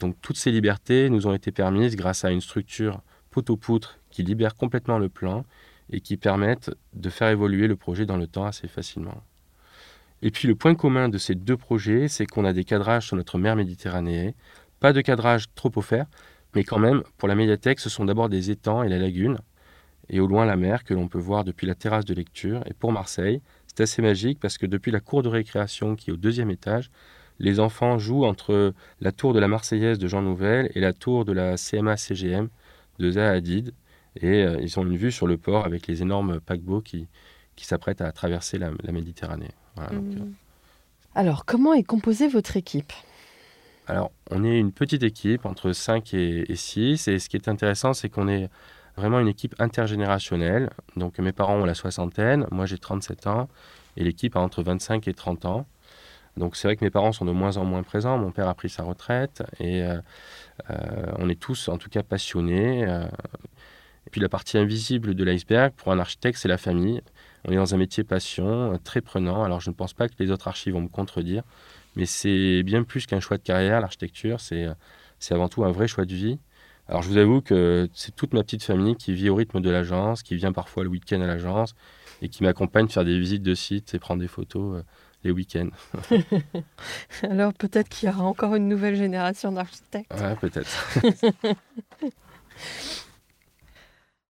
donc 0.00 0.16
toutes 0.20 0.36
ces 0.36 0.50
libertés 0.50 1.08
nous 1.10 1.26
ont 1.26 1.32
été 1.32 1.52
permises 1.52 1.96
grâce 1.96 2.24
à 2.24 2.30
une 2.30 2.40
structure 2.40 3.00
poteau-poutre 3.30 3.98
qui 4.10 4.22
libère 4.22 4.54
complètement 4.54 4.98
le 4.98 5.08
plan 5.08 5.44
et 5.90 6.00
qui 6.00 6.16
permettent 6.16 6.70
de 6.94 7.10
faire 7.10 7.28
évoluer 7.28 7.66
le 7.66 7.76
projet 7.76 8.06
dans 8.06 8.16
le 8.16 8.26
temps 8.26 8.44
assez 8.44 8.68
facilement. 8.68 9.22
Et 10.22 10.30
puis 10.30 10.48
le 10.48 10.54
point 10.54 10.74
commun 10.74 11.08
de 11.08 11.18
ces 11.18 11.34
deux 11.34 11.56
projets, 11.56 12.08
c'est 12.08 12.26
qu'on 12.26 12.44
a 12.44 12.52
des 12.52 12.64
cadrages 12.64 13.08
sur 13.08 13.16
notre 13.16 13.38
mer 13.38 13.56
Méditerranée, 13.56 14.34
pas 14.80 14.92
de 14.92 15.00
cadrage 15.00 15.46
trop 15.54 15.70
offert, 15.76 16.06
mais 16.54 16.64
quand 16.64 16.78
même, 16.78 17.02
pour 17.18 17.28
la 17.28 17.34
médiathèque, 17.34 17.80
ce 17.80 17.90
sont 17.90 18.04
d'abord 18.04 18.28
des 18.28 18.50
étangs 18.50 18.82
et 18.82 18.88
la 18.88 18.98
lagune, 18.98 19.38
et 20.08 20.20
au 20.20 20.26
loin 20.26 20.44
la 20.44 20.56
mer 20.56 20.84
que 20.84 20.94
l'on 20.94 21.08
peut 21.08 21.18
voir 21.18 21.44
depuis 21.44 21.66
la 21.66 21.74
terrasse 21.74 22.04
de 22.04 22.14
lecture. 22.14 22.62
Et 22.66 22.74
pour 22.74 22.92
Marseille, 22.92 23.40
c'est 23.66 23.82
assez 23.82 24.02
magique 24.02 24.38
parce 24.40 24.58
que 24.58 24.66
depuis 24.66 24.92
la 24.92 25.00
cour 25.00 25.22
de 25.22 25.28
récréation 25.28 25.96
qui 25.96 26.10
est 26.10 26.12
au 26.12 26.16
deuxième 26.16 26.50
étage, 26.50 26.90
les 27.38 27.60
enfants 27.60 27.98
jouent 27.98 28.24
entre 28.24 28.74
la 29.00 29.12
tour 29.12 29.32
de 29.32 29.40
la 29.40 29.48
Marseillaise 29.48 29.98
de 29.98 30.08
Jean 30.08 30.22
Nouvel 30.22 30.70
et 30.74 30.80
la 30.80 30.92
tour 30.92 31.24
de 31.24 31.32
la 31.32 31.56
CMA-CGM 31.56 32.48
de 32.98 33.10
Zaha 33.10 33.30
Hadid. 33.30 33.74
Et 34.16 34.44
euh, 34.44 34.58
ils 34.60 34.78
ont 34.78 34.82
une 34.82 34.96
vue 34.96 35.10
sur 35.10 35.26
le 35.26 35.36
port 35.36 35.64
avec 35.64 35.86
les 35.88 36.02
énormes 36.02 36.40
paquebots 36.40 36.80
qui, 36.80 37.08
qui 37.56 37.66
s'apprêtent 37.66 38.00
à 38.00 38.12
traverser 38.12 38.58
la, 38.58 38.70
Méditerranée. 38.92 39.50
Mmh. 39.76 39.80
Euh. 39.80 40.24
Alors, 41.16 41.44
comment 41.44 41.74
est 41.74 41.82
composée 41.82 42.28
votre 42.28 42.56
équipe? 42.56 42.92
Alors, 43.88 44.12
on 44.30 44.44
est 44.44 44.58
une 44.58 44.72
petite 44.72 45.02
équipe, 45.02 45.44
entre 45.44 45.72
5 45.72 46.14
et, 46.14 46.50
et 46.50 46.56
6. 46.56 47.08
Et 47.08 47.18
ce 47.18 47.28
qui 47.28 47.36
est 47.36 47.48
intéressant, 47.48 47.92
c'est 47.92 48.08
qu'on 48.08 48.28
est 48.28 48.48
vraiment 48.96 49.20
une 49.20 49.28
équipe 49.28 49.54
intergénérationnelle. 49.58 50.70
Donc, 50.96 51.18
mes 51.18 51.32
parents 51.32 51.56
ont 51.56 51.64
la 51.64 51.74
soixantaine, 51.74 52.46
moi 52.50 52.66
j'ai 52.66 52.78
37 52.78 53.26
ans, 53.26 53.48
et 53.96 54.04
l'équipe 54.04 54.36
a 54.36 54.40
entre 54.40 54.62
25 54.62 55.08
et 55.08 55.14
30 55.14 55.44
ans. 55.44 55.66
Donc 56.36 56.56
c'est 56.56 56.66
vrai 56.66 56.76
que 56.76 56.84
mes 56.84 56.90
parents 56.90 57.12
sont 57.12 57.24
de 57.24 57.32
moins 57.32 57.56
en 57.56 57.64
moins 57.64 57.82
présents. 57.82 58.18
Mon 58.18 58.32
père 58.32 58.48
a 58.48 58.54
pris 58.54 58.68
sa 58.68 58.82
retraite 58.82 59.42
et 59.60 59.82
euh, 59.82 59.98
euh, 60.70 61.12
on 61.18 61.28
est 61.28 61.38
tous 61.38 61.68
en 61.68 61.78
tout 61.78 61.88
cas 61.88 62.02
passionnés. 62.02 62.84
Euh. 62.86 63.06
et 64.06 64.10
puis 64.10 64.20
la 64.20 64.28
partie 64.28 64.58
invisible 64.58 65.14
de 65.14 65.24
l'iceberg, 65.24 65.72
pour 65.74 65.92
un 65.92 65.98
architecte, 65.98 66.38
c'est 66.38 66.48
la 66.48 66.58
famille. 66.58 67.02
On 67.46 67.52
est 67.52 67.56
dans 67.56 67.74
un 67.74 67.78
métier 67.78 68.04
passion, 68.04 68.78
très 68.82 69.00
prenant. 69.00 69.44
Alors 69.44 69.60
je 69.60 69.70
ne 69.70 69.74
pense 69.74 69.92
pas 69.92 70.08
que 70.08 70.14
les 70.18 70.30
autres 70.30 70.48
archives 70.48 70.72
vont 70.72 70.80
me 70.80 70.88
contredire, 70.88 71.42
mais 71.94 72.06
c'est 72.06 72.62
bien 72.62 72.82
plus 72.82 73.06
qu'un 73.06 73.20
choix 73.20 73.36
de 73.36 73.42
carrière, 73.42 73.80
l'architecture. 73.80 74.40
C'est 74.40 74.66
avant 75.30 75.48
tout 75.48 75.64
un 75.64 75.70
vrai 75.70 75.86
choix 75.86 76.04
de 76.04 76.14
vie. 76.14 76.38
Alors 76.88 77.02
je 77.02 77.08
vous 77.08 77.16
avoue 77.16 77.40
que 77.40 77.88
c'est 77.94 78.14
toute 78.14 78.34
ma 78.34 78.42
petite 78.42 78.62
famille 78.62 78.96
qui 78.96 79.14
vit 79.14 79.30
au 79.30 79.34
rythme 79.36 79.60
de 79.60 79.70
l'agence, 79.70 80.22
qui 80.22 80.36
vient 80.36 80.52
parfois 80.52 80.84
le 80.84 80.90
week-end 80.90 81.20
à 81.20 81.26
l'agence 81.26 81.74
et 82.22 82.28
qui 82.28 82.42
m'accompagne 82.42 82.88
faire 82.88 83.04
des 83.04 83.18
visites 83.18 83.42
de 83.42 83.54
sites 83.54 83.94
et 83.94 83.98
prendre 83.98 84.20
des 84.20 84.28
photos 84.28 84.82
les 85.24 85.30
week-ends. 85.30 85.70
Alors 87.22 87.52
peut-être 87.54 87.88
qu'il 87.88 88.08
y 88.08 88.12
aura 88.12 88.24
encore 88.24 88.54
une 88.54 88.68
nouvelle 88.68 88.96
génération 88.96 89.52
d'architectes. 89.52 90.12
Ouais, 90.12 90.36
peut-être. 90.36 91.00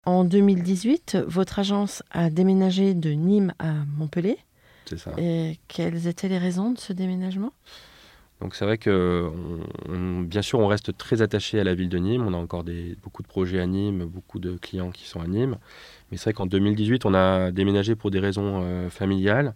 en 0.04 0.24
2018, 0.24 1.18
votre 1.26 1.58
agence 1.58 2.02
a 2.10 2.30
déménagé 2.30 2.94
de 2.94 3.10
Nîmes 3.10 3.54
à 3.58 3.72
Montpellier. 3.96 4.38
C'est 4.86 4.98
ça. 4.98 5.12
Et 5.16 5.58
quelles 5.68 6.06
étaient 6.06 6.28
les 6.28 6.38
raisons 6.38 6.72
de 6.72 6.78
ce 6.78 6.92
déménagement? 6.92 7.52
Donc 8.42 8.56
c'est 8.56 8.64
vrai 8.64 8.76
que 8.76 9.30
bien 9.88 10.42
sûr 10.42 10.58
on 10.58 10.66
reste 10.66 10.96
très 10.96 11.22
attaché 11.22 11.60
à 11.60 11.64
la 11.64 11.76
ville 11.76 11.88
de 11.88 11.98
Nîmes, 11.98 12.26
on 12.26 12.34
a 12.34 12.36
encore 12.36 12.64
des, 12.64 12.96
beaucoup 13.00 13.22
de 13.22 13.28
projets 13.28 13.60
à 13.60 13.66
Nîmes, 13.66 14.04
beaucoup 14.04 14.40
de 14.40 14.56
clients 14.56 14.90
qui 14.90 15.06
sont 15.06 15.20
à 15.20 15.28
Nîmes, 15.28 15.58
mais 16.10 16.16
c'est 16.16 16.24
vrai 16.24 16.32
qu'en 16.32 16.46
2018 16.46 17.04
on 17.04 17.14
a 17.14 17.52
déménagé 17.52 17.94
pour 17.94 18.10
des 18.10 18.18
raisons 18.18 18.62
euh, 18.64 18.90
familiales 18.90 19.54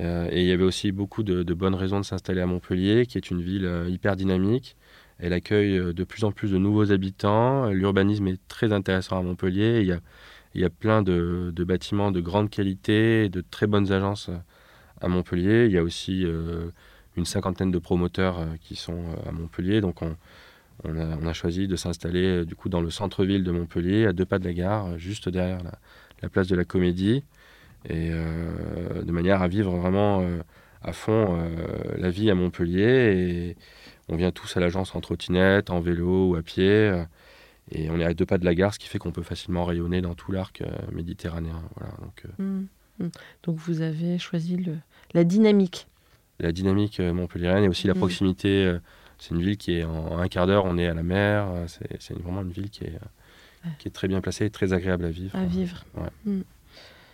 euh, 0.00 0.28
et 0.30 0.42
il 0.42 0.48
y 0.48 0.52
avait 0.52 0.64
aussi 0.64 0.92
beaucoup 0.92 1.22
de, 1.22 1.42
bonnes 1.54 1.74
raisons 1.74 2.00
de 2.00 2.04
s'installer 2.04 2.40
à 2.40 2.46
Montpellier, 2.46 3.06
qui 3.06 3.18
est 3.18 3.30
une 3.30 3.40
ville 3.40 3.66
euh, 3.66 3.88
hyper 3.88 4.16
dynamique. 4.16 4.76
Elle 5.18 5.32
accueille 5.32 5.78
euh, 5.78 5.92
de 5.92 6.04
plus 6.04 6.24
en 6.24 6.32
plus 6.32 6.50
de 6.50 6.58
nouveaux 6.58 6.92
habitants. 6.92 7.68
L'urbanisme 7.70 8.26
est 8.28 8.40
très 8.48 8.72
intéressant 8.72 9.18
à 9.18 9.22
Montpellier. 9.22 9.80
Il 9.80 9.86
y 9.86 9.92
a, 9.92 10.00
il 10.54 10.60
y 10.60 10.64
a 10.64 10.70
plein 10.70 11.02
de, 11.02 11.52
bâtiments 11.58 12.10
de 12.10 12.20
grande 12.20 12.50
qualité, 12.50 13.28
de 13.28 13.40
très 13.40 13.66
bonnes 13.66 13.92
agences 13.92 14.30
à 15.00 15.08
Montpellier. 15.08 15.66
Il 15.66 15.72
y 15.72 15.78
a 15.78 15.82
aussi 15.82 16.24
une 17.16 17.24
cinquantaine 17.24 17.72
de 17.72 17.78
promoteurs 17.78 18.46
qui 18.60 18.76
sont 18.76 19.02
à 19.26 19.32
Montpellier. 19.32 19.80
Donc 19.80 20.02
on, 20.02 20.16
on 20.84 21.26
a, 21.26 21.32
choisi 21.32 21.66
de 21.66 21.74
s'installer 21.74 22.44
du 22.44 22.54
coup 22.54 22.68
dans 22.68 22.80
le 22.80 22.90
centre-ville 22.90 23.42
de 23.42 23.50
Montpellier, 23.50 24.06
à 24.06 24.12
deux 24.12 24.24
pas 24.24 24.38
de 24.38 24.44
la 24.44 24.52
gare, 24.52 24.96
juste 24.96 25.28
derrière 25.28 25.58
la, 26.22 26.28
place 26.28 26.46
de 26.46 26.54
la 26.54 26.64
Comédie, 26.64 27.24
et 27.88 28.10
de 28.10 29.12
manière 29.12 29.42
à 29.42 29.48
vivre 29.48 29.76
vraiment 29.76 30.24
à 30.82 30.92
fond 30.92 31.38
la 31.96 32.10
vie 32.10 32.30
à 32.30 32.34
Montpellier. 32.34 33.12
Et 33.16 33.56
on 34.08 34.16
vient 34.16 34.30
tous 34.30 34.56
à 34.56 34.60
l'agence 34.60 34.94
en 34.94 35.00
trottinette, 35.00 35.70
en 35.70 35.80
vélo 35.80 36.30
ou 36.30 36.36
à 36.36 36.42
pied. 36.42 37.04
Et 37.70 37.90
on 37.90 37.98
est 37.98 38.04
à 38.04 38.14
deux 38.14 38.26
pas 38.26 38.38
de 38.38 38.44
la 38.44 38.54
gare, 38.54 38.74
ce 38.74 38.78
qui 38.78 38.88
fait 38.88 38.98
qu'on 38.98 39.12
peut 39.12 39.22
facilement 39.22 39.64
rayonner 39.64 40.02
dans 40.02 40.14
tout 40.14 40.32
l'arc 40.32 40.60
euh, 40.60 40.70
méditerranéen. 40.92 41.62
Voilà, 41.76 41.94
donc, 42.02 42.24
euh, 42.24 42.42
mmh, 42.42 42.66
mmh. 42.98 43.08
donc, 43.44 43.56
vous 43.56 43.80
avez 43.80 44.18
choisi 44.18 44.56
le, 44.56 44.76
la 45.14 45.24
dynamique. 45.24 45.86
La 46.40 46.52
dynamique 46.52 47.00
euh, 47.00 47.14
montpelliéraine 47.14 47.64
et 47.64 47.68
aussi 47.68 47.86
la 47.86 47.94
mmh. 47.94 47.98
proximité. 47.98 48.76
c'est 49.18 49.34
une 49.34 49.40
ville 49.40 49.56
qui 49.56 49.78
est 49.78 49.84
en, 49.84 50.18
un 50.18 50.28
quart 50.28 50.46
d'heure, 50.46 50.66
on 50.66 50.76
est 50.76 50.86
à 50.86 50.94
la 50.94 51.02
mer. 51.02 51.48
C'est 51.68 52.18
vraiment 52.18 52.42
une 52.42 52.52
ville 52.52 52.70
qui 52.70 52.84
est, 52.84 52.98
qui 53.78 53.88
est 53.88 53.92
très 53.92 54.08
bien 54.08 54.20
placée 54.20 54.44
et 54.44 54.50
très 54.50 54.74
agréable 54.74 55.06
à 55.06 55.10
vivre. 55.10 55.36
À 55.36 55.46
vivre. 55.46 55.84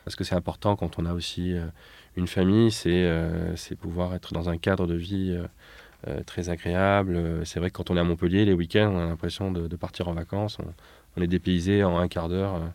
Parce 0.05 0.17
que 0.17 0.25
c'est 0.25 0.35
important 0.35 0.77
quand 0.77 0.99
on 0.99 1.07
a 1.07 1.13
aussi 1.13 1.55
une 2.17 2.27
famille, 2.27 2.71
c'est 2.71 3.77
pouvoir 3.79 4.15
être 4.15 4.33
dans 4.33 4.49
un 4.49 4.57
cadre 4.57 4.87
de 4.87 4.95
vie 4.95 5.39
euh, 6.09 6.23
très 6.25 6.49
agréable. 6.49 7.15
Euh, 7.15 7.45
c'est 7.45 7.61
vrai 7.61 7.71
que 7.71 7.77
quand 7.77 7.91
on 7.91 7.97
est 7.97 8.01
à 8.01 8.05
Montpellier, 8.05 8.47
les 8.47 8.55
week-ends, 8.55 8.91
on 8.91 9.01
a 9.01 9.05
l'impression 9.05 9.53
de, 9.53 9.77
partir 9.77 10.09
en 10.09 10.15
vacances. 10.15 10.57
On, 11.17 11.21
est 11.21 11.27
dépaysé 11.27 11.85
en 11.85 11.99
un 11.99 12.09
quart 12.09 12.31
d'heure 12.31 12.55
euh, 12.55 12.67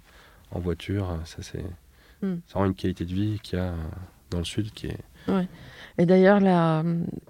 en 0.52 0.60
voiture. 0.60 1.18
Ça, 1.26 1.38
c'est 1.42 1.64
mm. 2.22 2.36
vraiment 2.52 2.68
une 2.68 2.76
qualité 2.76 3.04
de 3.04 3.12
vie 3.12 3.40
qu'il 3.42 3.58
y 3.58 3.62
a 3.62 3.74
dans 4.30 4.38
le 4.38 4.44
sud 4.44 4.72
qui 4.74 4.88
est. 4.88 5.00
Ouais. 5.28 5.48
Et 5.98 6.06
d'ailleurs, 6.06 6.40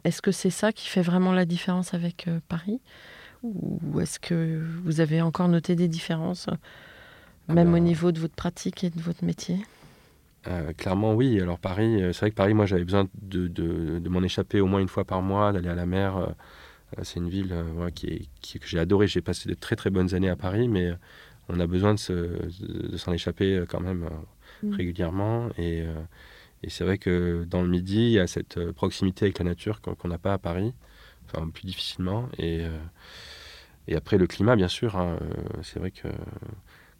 est-ce 0.04 0.22
que 0.22 0.34
c'est 0.34 0.50
ça 0.50 0.74
qui 0.74 0.90
fait 0.90 1.02
vraiment 1.02 1.32
la 1.32 1.46
différence 1.46 1.94
avec 1.94 2.28
Paris? 2.50 2.82
Ou 3.44 4.02
est-ce 4.02 4.20
que 4.20 4.62
vous 4.84 5.00
avez 5.00 5.22
encore 5.22 5.48
noté 5.48 5.76
des 5.76 5.88
différences, 5.88 6.48
même 7.48 7.74
au 7.74 7.80
niveau 7.80 8.12
de 8.12 8.20
votre 8.20 8.36
pratique 8.36 8.84
et 8.84 8.90
de 8.90 9.00
votre 9.00 9.24
métier? 9.24 9.60
Euh, 10.48 10.74
clairement, 10.74 11.14
oui. 11.14 11.40
Alors 11.42 11.60
Paris, 11.60 12.02
euh, 12.02 12.14
c'est 12.14 12.22
vrai 12.22 12.32
que 12.32 12.36
Paris, 12.36 12.54
moi, 12.54 12.66
j'avais 12.66 12.84
besoin 12.84 13.08
de, 13.22 13.48
de, 13.48 14.10
m'en 14.10 14.22
échapper 14.22 14.62
au 14.62 14.68
moins 14.68 14.80
une 14.80 14.88
fois 14.88 15.06
par 15.06 15.22
mois, 15.22 15.52
d'aller 15.52 15.70
à 15.70 15.76
la 15.76 15.86
mer. 15.86 16.18
Euh, 16.18 16.28
c'est 17.04 17.20
une 17.20 17.30
ville 17.30 17.54
qui, 17.96 18.08
est, 18.08 18.30
qui, 18.42 18.60
que 18.60 18.68
j'ai 18.68 18.80
adorée. 18.80 19.08
J'ai 19.08 19.22
passé 19.22 19.50
de 19.50 19.56
très 19.56 19.76
très 19.76 19.90
bonnes 19.90 20.14
années 20.14 20.30
à 20.30 20.36
Paris, 20.36 20.68
mais 20.68 20.92
on 21.50 21.60
a 21.60 21.68
besoin 21.68 21.96
de, 21.96 22.48
s'en 22.96 23.12
échapper 23.12 23.66
quand 23.68 23.82
même 23.82 24.10
mmh. 24.64 24.74
régulièrement. 24.74 25.50
Et, 25.58 25.84
et 26.64 26.70
c'est 26.70 26.86
vrai 26.86 26.98
que 26.98 27.44
dans 27.50 27.64
le 27.64 27.68
midi, 27.68 27.98
il 27.98 28.12
y 28.12 28.20
a 28.20 28.28
cette 28.28 28.72
proximité 28.72 29.26
avec 29.26 29.40
la 29.40 29.46
nature 29.46 29.82
qu'on 29.82 30.08
n'a 30.08 30.20
pas 30.20 30.34
à 30.34 30.38
Paris, 30.38 30.74
enfin 31.26 31.50
plus 31.50 31.66
difficilement. 31.66 32.30
Et, 32.38 32.64
et 33.88 33.96
après 33.96 34.18
le 34.18 34.28
climat, 34.28 34.56
bien 34.56 34.70
sûr. 34.70 34.96
Hein, 34.96 35.18
c'est 35.64 35.80
vrai 35.80 35.92
que 35.92 36.08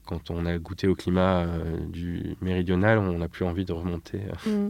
quand 0.06 0.30
on 0.30 0.46
a 0.46 0.58
goûté 0.58 0.88
au 0.88 0.96
climat 0.96 1.42
euh, 1.42 1.78
du 1.88 2.36
méridional, 2.42 3.00
on 3.00 3.18
n'a 3.18 3.28
plus 3.28 3.46
envie 3.46 3.66
de 3.66 3.74
remonter. 3.74 4.22
Mm. 4.46 4.70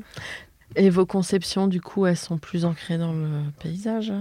Et 0.76 0.90
vos 0.90 1.06
conceptions, 1.06 1.68
du 1.68 1.82
coup, 1.82 2.06
elles 2.06 2.18
sont 2.18 2.38
plus 2.38 2.66
ancrées 2.66 2.98
dans 2.98 3.14
le 3.14 3.42
paysage? 3.60 4.12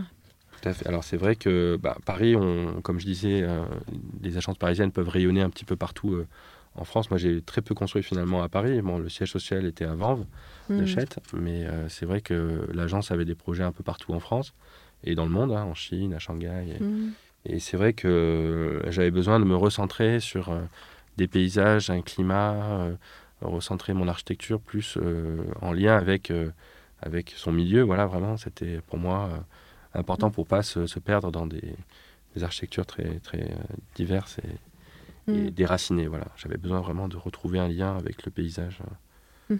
Tout 0.60 0.68
à 0.68 0.72
fait. 0.72 0.86
Alors 0.86 1.04
c'est 1.04 1.16
vrai 1.16 1.36
que 1.36 1.78
bah, 1.80 1.96
Paris, 2.04 2.36
on, 2.36 2.80
comme 2.82 3.00
je 3.00 3.06
disais, 3.06 3.42
euh, 3.42 3.64
les 4.22 4.36
agences 4.36 4.58
parisiennes 4.58 4.92
peuvent 4.92 5.08
rayonner 5.08 5.40
un 5.40 5.50
petit 5.50 5.64
peu 5.64 5.76
partout 5.76 6.14
euh, 6.14 6.26
en 6.74 6.84
France. 6.84 7.10
Moi, 7.10 7.18
j'ai 7.18 7.40
très 7.40 7.62
peu 7.62 7.74
construit 7.74 8.02
finalement 8.02 8.42
à 8.42 8.48
Paris. 8.48 8.82
Bon, 8.82 8.98
le 8.98 9.08
siège 9.08 9.32
social 9.32 9.64
était 9.64 9.84
à 9.84 9.94
Vanves, 9.94 10.24
mmh. 10.68 10.84
mais 11.34 11.66
c'est 11.88 12.06
vrai 12.06 12.20
que 12.20 12.68
l'agence 12.72 13.10
avait 13.10 13.24
des 13.24 13.34
projets 13.34 13.64
un 13.64 13.72
peu 13.72 13.84
partout 13.84 14.12
en 14.12 14.20
France 14.20 14.52
et 15.04 15.14
dans 15.14 15.24
le 15.24 15.30
monde, 15.30 15.52
hein, 15.52 15.64
en 15.64 15.74
Chine, 15.74 16.14
à 16.14 16.18
Shanghai. 16.18 16.76
Mm. 16.80 17.10
Et, 17.46 17.60
c'est 17.60 17.76
vrai 17.76 17.92
que 17.92 18.82
j'avais 18.88 19.10
besoin 19.10 19.38
de 19.38 19.44
me 19.44 19.54
recentrer 19.54 20.18
sur 20.18 20.50
des 21.16 21.28
paysages, 21.28 21.90
un 21.90 22.02
climat, 22.02 22.54
euh, 22.54 22.96
recentrer 23.40 23.92
mon 23.92 24.08
architecture 24.08 24.60
plus 24.60 24.96
euh, 24.96 25.44
en 25.60 25.72
lien 25.72 25.96
avec, 25.96 26.30
euh, 26.30 26.50
avec 27.00 27.32
son 27.36 27.52
milieu. 27.52 27.82
Voilà, 27.82 28.06
vraiment, 28.06 28.36
c'était 28.36 28.80
pour 28.86 28.98
moi 28.98 29.30
important 29.94 30.30
pour 30.30 30.46
pas 30.46 30.62
se, 30.62 30.98
perdre 30.98 31.30
dans 31.30 31.46
des, 31.46 31.74
architectures 32.42 32.86
très, 32.86 33.20
très 33.20 33.56
diverses 33.94 34.38
et, 35.28 35.32
mm. 35.32 35.50
déracinées. 35.50 36.08
Voilà, 36.08 36.26
j'avais 36.36 36.56
besoin 36.56 36.80
vraiment 36.80 37.08
de 37.08 37.16
retrouver 37.16 37.58
un 37.58 37.68
lien 37.68 37.96
avec 37.96 38.24
le 38.24 38.30
paysage. 38.30 38.80
Mm. 39.50 39.56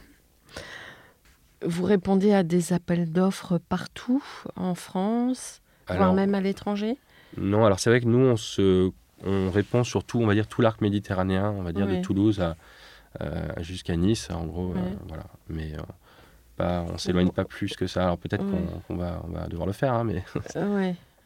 Vous 1.67 1.85
répondez 1.85 2.33
à 2.33 2.43
des 2.43 2.73
appels 2.73 3.11
d'offres 3.11 3.59
partout 3.59 4.23
en 4.57 4.75
France, 4.75 5.63
voire 5.89 6.13
même 6.13 6.35
à 6.35 6.41
l'étranger? 6.41 6.99
Non, 7.37 7.65
alors 7.65 7.81
c'est 7.81 7.91
vrai 7.91 8.01
que 8.01 8.07
nous, 8.07 8.19
on 8.19 8.37
se 8.37 8.91
on 9.25 9.51
répond 9.51 9.85
surtout, 9.85 10.21
on 10.21 10.27
va 10.27 10.35
dire, 10.35 10.47
tout 10.47 10.63
l'arc 10.63 10.81
méditerranéen, 10.81 11.51
on 11.51 11.63
va 11.63 11.73
dire, 11.73 11.87
de 11.87 12.01
Toulouse 12.01 12.43
euh, 13.21 13.49
jusqu'à 13.61 13.97
Nice, 13.97 14.29
en 14.31 14.45
gros. 14.45 14.73
Euh, 14.73 14.91
voilà. 15.09 15.25
Mais 15.49 15.73
euh, 15.75 15.83
pas, 16.57 16.85
on 16.93 16.99
s'éloigne 16.99 17.31
pas 17.31 17.45
plus 17.45 17.77
que 17.77 17.87
ça. 17.87 18.05
Alors 18.05 18.19
peut-être 18.19 18.45
qu'on 18.87 18.97
va, 18.97 19.23
on 19.25 19.31
va 19.31 19.47
devoir 19.47 19.67
le 19.67 19.73
faire, 19.73 19.95
hein, 19.95 20.05
mais 20.05 20.25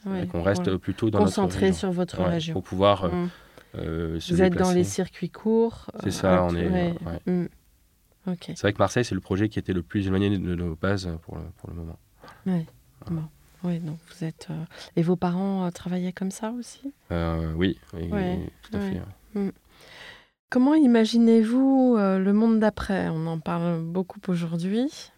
qu'on 0.29 0.43
reste 0.43 0.77
plutôt 0.77 1.11
dans 1.11 1.21
Concentré 1.21 1.73
sur 1.73 1.91
votre 1.91 2.23
région. 2.23 2.55
Pour 2.55 2.63
pouvoir 2.63 3.07
mm. 3.07 3.31
Vous 3.75 4.43
êtes 4.43 4.55
dans 4.55 4.73
les 4.73 4.85
circuits 4.85 5.31
courts. 5.31 5.91
C'est 6.03 6.11
ça, 6.11 6.45
on 6.45 6.55
est. 6.55 6.95
Mm. 7.27 7.49
C'est 8.41 8.61
vrai 8.61 8.73
que 8.75 8.79
Marseille, 8.79 9.05
c'est 9.05 9.15
le 9.15 9.23
projet 9.23 9.49
qui 9.49 9.59
était 9.59 9.73
le 9.73 9.83
plus 9.83 10.07
éloigné 10.07 10.29
de 10.31 10.55
nos 10.55 10.77
bases 10.77 11.09
pour 11.23 11.37
le, 11.37 11.43
pour 11.57 11.71
le 11.71 11.77
moment. 11.77 11.99
Oui. 12.47 12.67
Bon. 13.11 13.23
Oui, 13.65 13.79
donc 13.81 13.99
vous 14.09 14.25
êtes. 14.25 14.49
Euh, 14.51 14.65
et 14.97 15.03
vos 15.03 15.17
parents 15.17 15.67
euh, 15.67 15.71
travaillaient 15.71 16.13
comme 16.13 16.31
ça 16.31 16.53
aussi? 16.53 16.93
Euh, 17.11 17.53
Oui, 17.57 17.79
oui, 17.93 18.11
tout 18.63 18.77
à 18.77 18.81
fait. 18.81 19.01
Mm. 19.35 19.51
Comment 20.51 20.75
imaginez-vous 20.75 21.97
le 21.99 22.33
monde 22.33 22.59
d'après? 22.59 23.11
On 23.11 23.27
en 23.27 23.39
parle 23.39 23.83
beaucoup 23.83 24.21
aujourd'hui. 24.29 25.11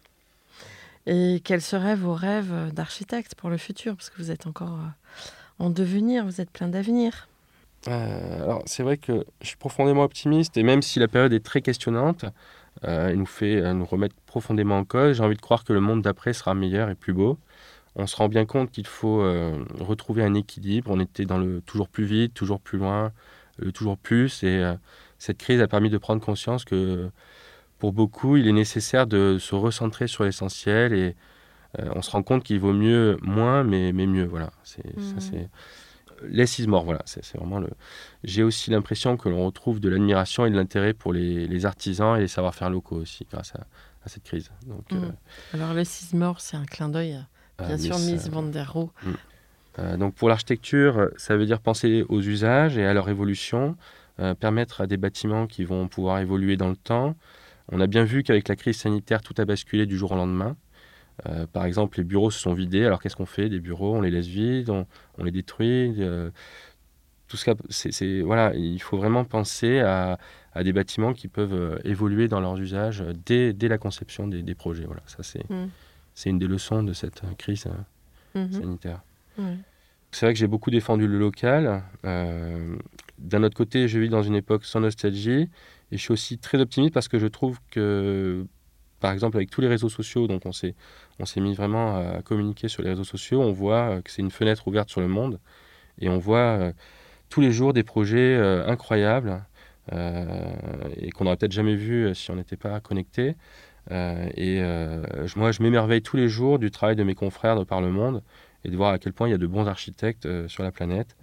Et 1.05 1.41
quels 1.45 1.61
seraient 1.61 1.95
vos 1.95 2.13
rêves 2.13 2.73
d'architecte 2.73 3.35
pour 3.35 3.49
le 3.49 3.55
futur? 3.55 3.95
Parce 3.95 4.09
que 4.09 4.17
vous 4.17 4.29
êtes 4.29 4.45
encore 4.45 4.77
en 5.57 5.69
devenir, 5.69 6.25
vous 6.25 6.41
êtes 6.41 6.51
plein 6.51 6.67
d'avenir. 6.67 7.29
alors, 7.87 8.61
c'est 8.65 8.83
vrai 8.83 8.97
que 8.97 9.25
je 9.39 9.47
suis 9.47 9.55
profondément 9.55 10.03
optimiste, 10.03 10.57
et 10.57 10.63
même 10.63 10.81
si 10.81 10.99
la 10.99 11.07
période 11.07 11.31
est 11.31 11.45
très 11.45 11.61
questionnante, 11.61 12.25
elle 12.81 13.15
nous 13.15 13.25
fait 13.25 13.73
nous 13.73 13.85
remettre 13.85 14.15
profondément 14.25 14.79
en 14.79 14.83
cause, 14.83 15.15
j'ai 15.15 15.23
envie 15.23 15.37
de 15.37 15.41
croire 15.41 15.63
que 15.63 15.71
le 15.71 15.79
monde 15.79 16.01
d'après 16.01 16.33
sera 16.33 16.53
meilleur 16.55 16.89
et 16.89 16.95
plus 16.95 17.13
beau 17.13 17.37
on 17.95 18.07
se 18.07 18.15
rend 18.15 18.29
bien 18.29 18.45
compte 18.45 18.71
qu'il 18.71 18.87
faut 18.87 19.21
euh, 19.21 19.65
retrouver 19.79 20.23
un 20.23 20.33
équilibre. 20.33 20.91
On 20.91 20.99
était 20.99 21.25
dans 21.25 21.37
le 21.37 21.61
toujours 21.61 21.89
plus 21.89 22.05
vite, 22.05 22.33
toujours 22.33 22.61
plus 22.61 22.77
loin, 22.77 23.11
le 23.57 23.71
toujours 23.71 23.97
plus. 23.97 24.43
Et 24.43 24.63
euh, 24.63 24.75
cette 25.19 25.37
crise 25.37 25.61
a 25.61 25.67
permis 25.67 25.89
de 25.89 25.97
prendre 25.97 26.21
conscience 26.21 26.63
que 26.63 27.09
pour 27.79 27.91
beaucoup, 27.91 28.37
il 28.37 28.47
est 28.47 28.53
nécessaire 28.53 29.07
de 29.07 29.37
se 29.39 29.55
recentrer 29.55 30.07
sur 30.07 30.23
l'essentiel. 30.23 30.93
Et 30.93 31.15
euh, 31.79 31.89
on 31.95 32.01
se 32.01 32.11
rend 32.11 32.23
compte 32.23 32.43
qu'il 32.43 32.59
vaut 32.59 32.73
mieux 32.73 33.17
moins, 33.21 33.63
mais, 33.63 33.91
mais 33.91 34.07
mieux. 34.07 34.25
Voilà. 34.25 34.51
C'est, 34.63 34.83
ça, 34.83 35.15
mmh. 35.15 35.19
c'est... 35.19 35.49
Less 36.23 36.61
voilà. 36.61 37.01
C'est, 37.05 37.35
vraiment 37.35 37.59
le... 37.59 37.69
J'ai 38.23 38.43
aussi 38.43 38.69
l'impression 38.69 39.17
que 39.17 39.27
l'on 39.27 39.43
retrouve 39.43 39.79
de 39.79 39.89
l'admiration 39.89 40.45
et 40.45 40.51
de 40.51 40.55
l'intérêt 40.55 40.93
pour 40.93 41.13
les, 41.13 41.65
artisans 41.65 42.15
et 42.15 42.21
les 42.21 42.27
savoir-faire 42.27 42.69
locaux 42.69 42.97
aussi, 42.97 43.25
grâce 43.29 43.53
à, 43.55 43.65
cette 44.05 44.23
crise. 44.23 44.51
Donc, 44.67 44.91
mmh. 44.91 45.13
Alors, 45.53 45.73
less 45.73 46.13
c'est 46.37 46.57
un 46.57 46.65
clin 46.65 46.89
d'œil 46.89 47.19
Bien 47.67 47.77
sûr, 47.77 47.97
Miss 47.99 48.29
Van 48.29 48.43
der 48.43 48.71
Rohe. 48.71 48.89
Mm. 49.03 49.11
Euh, 49.79 49.97
donc 49.97 50.15
pour 50.15 50.29
l'architecture, 50.29 51.09
ça 51.17 51.37
veut 51.37 51.45
dire 51.45 51.59
penser 51.59 52.05
aux 52.09 52.21
usages 52.21 52.77
et 52.77 52.85
à 52.85 52.93
leur 52.93 53.09
évolution, 53.09 53.77
euh, 54.19 54.33
permettre 54.33 54.81
à 54.81 54.87
des 54.87 54.97
bâtiments 54.97 55.47
qui 55.47 55.63
vont 55.63 55.87
pouvoir 55.87 56.19
évoluer 56.19 56.57
dans 56.57 56.69
le 56.69 56.75
temps. 56.75 57.15
On 57.71 57.79
a 57.79 57.87
bien 57.87 58.03
vu 58.03 58.23
qu'avec 58.23 58.47
la 58.47 58.55
crise 58.55 58.77
sanitaire, 58.77 59.21
tout 59.21 59.35
a 59.37 59.45
basculé 59.45 59.85
du 59.85 59.97
jour 59.97 60.11
au 60.11 60.15
lendemain. 60.15 60.57
Euh, 61.27 61.45
par 61.47 61.65
exemple, 61.65 61.99
les 61.99 62.03
bureaux 62.03 62.31
se 62.31 62.39
sont 62.39 62.53
vidés. 62.53 62.85
Alors 62.85 63.01
qu'est-ce 63.01 63.15
qu'on 63.15 63.25
fait 63.25 63.47
des 63.47 63.59
bureaux? 63.59 63.95
On 63.95 64.01
les 64.01 64.11
laisse 64.11 64.27
vides, 64.27 64.69
on, 64.69 64.85
les 65.23 65.31
détruit. 65.31 65.95
tout 67.27 67.37
ce 67.37 67.51
c'est, 67.69 68.21
voilà, 68.21 68.53
il 68.55 68.81
faut 68.81 68.97
vraiment 68.97 69.23
penser 69.23 69.79
à, 69.79 70.17
des 70.61 70.73
bâtiments 70.73 71.13
qui 71.13 71.29
peuvent 71.29 71.79
évoluer 71.85 72.27
dans 72.27 72.41
leurs 72.41 72.59
usages 72.59 73.05
dès, 73.25 73.53
dès 73.53 73.69
la 73.69 73.77
conception 73.77 74.27
des, 74.27 74.41
des 74.41 74.55
projets. 74.55 74.83
Voilà, 74.83 75.01
ça 75.05 75.23
c'est. 75.23 75.49
Mm 75.49 75.67
c'est 76.13 76.29
une 76.29 76.39
des 76.39 76.47
leçons 76.47 76.83
de 76.83 76.93
cette 76.93 77.21
crise 77.37 77.65
euh, 78.35 78.45
mhm. 78.45 78.51
sanitaire. 78.51 79.01
C'est 80.11 80.25
vrai 80.25 80.33
que 80.33 80.39
j'ai 80.39 80.47
beaucoup 80.47 80.71
défendu 80.71 81.07
le 81.07 81.17
local. 81.17 81.83
Euh, 82.05 82.75
d'un 83.17 83.43
autre 83.43 83.55
côté, 83.55 83.87
je 83.87 83.97
vis 83.97 84.09
dans 84.09 84.23
une 84.23 84.35
époque 84.35 84.65
sans 84.65 84.81
nostalgie 84.81 85.49
et 85.91 85.97
je 85.97 85.97
suis 85.97 86.11
aussi 86.11 86.37
très 86.37 86.59
optimiste 86.59 86.93
parce 86.93 87.07
que 87.07 87.17
je 87.17 87.27
trouve 87.27 87.59
que, 87.71 88.45
par 88.99 89.13
exemple, 89.13 89.37
avec 89.37 89.49
tous 89.49 89.61
les 89.61 89.67
réseaux 89.67 89.89
sociaux, 89.89 90.27
donc 90.27 90.45
on 90.45 90.51
s'est, 90.51 90.75
on 91.19 91.25
s'est 91.25 91.39
mis 91.39 91.55
vraiment 91.55 91.95
à 91.95 92.21
communiquer 92.21 92.67
sur 92.67 92.83
les 92.83 92.89
réseaux 92.89 93.05
sociaux, 93.05 93.41
on 93.41 93.53
voit 93.53 94.01
que 94.01 94.11
c'est 94.11 94.21
une 94.21 94.31
fenêtre 94.31 94.67
ouverte 94.67 94.89
sur 94.89 95.01
le 95.01 95.07
monde 95.07 95.39
et 95.97 96.09
on 96.09 96.17
voit 96.17 96.37
euh, 96.37 96.73
tous 97.29 97.39
les 97.39 97.51
jours 97.51 97.71
des 97.71 97.83
projets 97.83 98.35
incroyables 98.67 99.43
et 99.91 101.09
qu'on 101.11 101.23
n'aurait 101.23 101.37
peut-être 101.37 101.51
jamais 101.51 101.75
vu 101.75 102.13
si 102.13 102.31
on 102.31 102.35
n'était 102.35 102.57
pas 102.57 102.79
connecté. 102.81 103.35
Euh, 103.89 104.29
et 104.35 104.61
euh, 104.61 105.03
moi, 105.35 105.51
je 105.51 105.63
m'émerveille 105.63 106.01
tous 106.01 106.17
les 106.17 106.29
jours 106.29 106.59
du 106.59 106.69
travail 106.71 106.95
de 106.95 107.03
mes 107.03 107.15
confrères 107.15 107.57
de 107.57 107.63
par 107.63 107.81
le 107.81 107.89
monde 107.89 108.21
et 108.63 108.69
de 108.69 108.77
voir 108.77 108.93
à 108.93 108.99
quel 108.99 109.13
point 109.13 109.27
il 109.27 109.31
y 109.31 109.33
a 109.33 109.39
de 109.39 109.47
bons 109.47 109.67
architectes 109.67 110.25
euh, 110.25 110.47
sur 110.47 110.63
la 110.63 110.71
planète. 110.71 111.15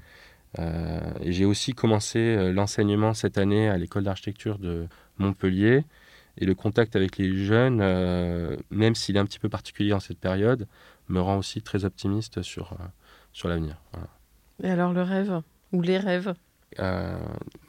et 0.59 1.33
j'ai 1.33 1.45
aussi 1.45 1.73
commencé 1.73 2.53
l'enseignement 2.53 3.15
cette 3.15 3.39
année 3.39 3.69
à 3.69 3.77
l'école 3.77 4.05
d'architecture 4.05 4.59
de 4.59 4.89
Montpellier. 5.19 5.85
Et 6.41 6.47
le 6.47 6.55
contact 6.55 6.97
avec 6.97 7.19
les 7.19 7.45
jeunes, 7.45 7.79
même 8.71 8.95
s'il 8.95 9.17
est 9.17 9.19
un 9.21 9.27
petit 9.27 9.39
peu 9.39 9.49
particulier 9.49 9.93
en 9.93 10.01
cette 10.01 10.19
période, 10.19 10.67
me 11.09 11.21
rend 11.21 11.37
aussi 11.37 11.63
très 11.63 11.85
optimiste 11.85 12.43
sur, 12.43 12.77
sur 13.33 13.49
l'avenir. 13.49 13.77
Et 14.63 14.71
alors 14.71 14.93
le 14.93 15.03
rêve 15.03 15.43
ou 15.73 15.83
les 15.83 15.99
rêves? 15.99 16.33
Bah, 16.79 17.21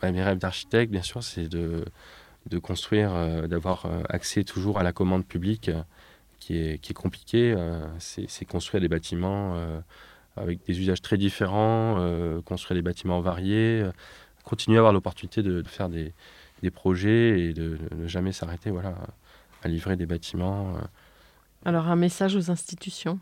Mes 0.04 0.24
rêves 0.24 0.38
d'architecte, 0.38 0.92
bien 0.92 1.02
sûr, 1.02 1.22
c'est 1.22 1.50
de, 1.50 1.84
de 2.50 2.60
construire, 2.60 3.12
euh, 3.14 3.48
d'avoir 3.48 3.86
euh, 3.86 4.02
accès 4.10 4.44
toujours 4.44 4.80
à 4.80 4.84
la 4.84 4.94
commande 4.94 5.26
publique 5.26 5.72
qui, 6.40 6.58
est, 6.58 6.80
qui 6.80 6.92
est 6.92 6.96
compliquée. 6.96 7.56
c'est 8.00 8.46
construire 8.46 8.80
des 8.82 8.88
bâtiments 8.88 9.56
avec 10.38 10.66
des 10.66 10.80
usages 10.80 11.02
très 11.02 11.18
différents, 11.18 11.98
construire 12.46 12.76
des 12.76 12.82
bâtiments 12.82 13.20
variés, 13.20 13.84
continuer 14.46 14.78
à 14.78 14.80
avoir 14.80 14.94
l'opportunité 14.94 15.44
de, 15.44 15.62
faire 15.64 15.90
des, 15.90 16.14
des, 16.64 16.72
projets 16.72 17.42
et 17.42 17.54
de, 17.54 17.78
ne 17.94 18.08
jamais 18.08 18.32
s'arrêter 18.32 18.72
voilà, 18.72 18.96
à 19.64 19.68
livrer 19.68 19.98
des 19.98 20.06
bâtiments. 20.06 20.76
Alors 21.66 21.88
un 21.88 21.98
message 21.98 22.38
aux 22.38 22.50
institutions 22.50 23.20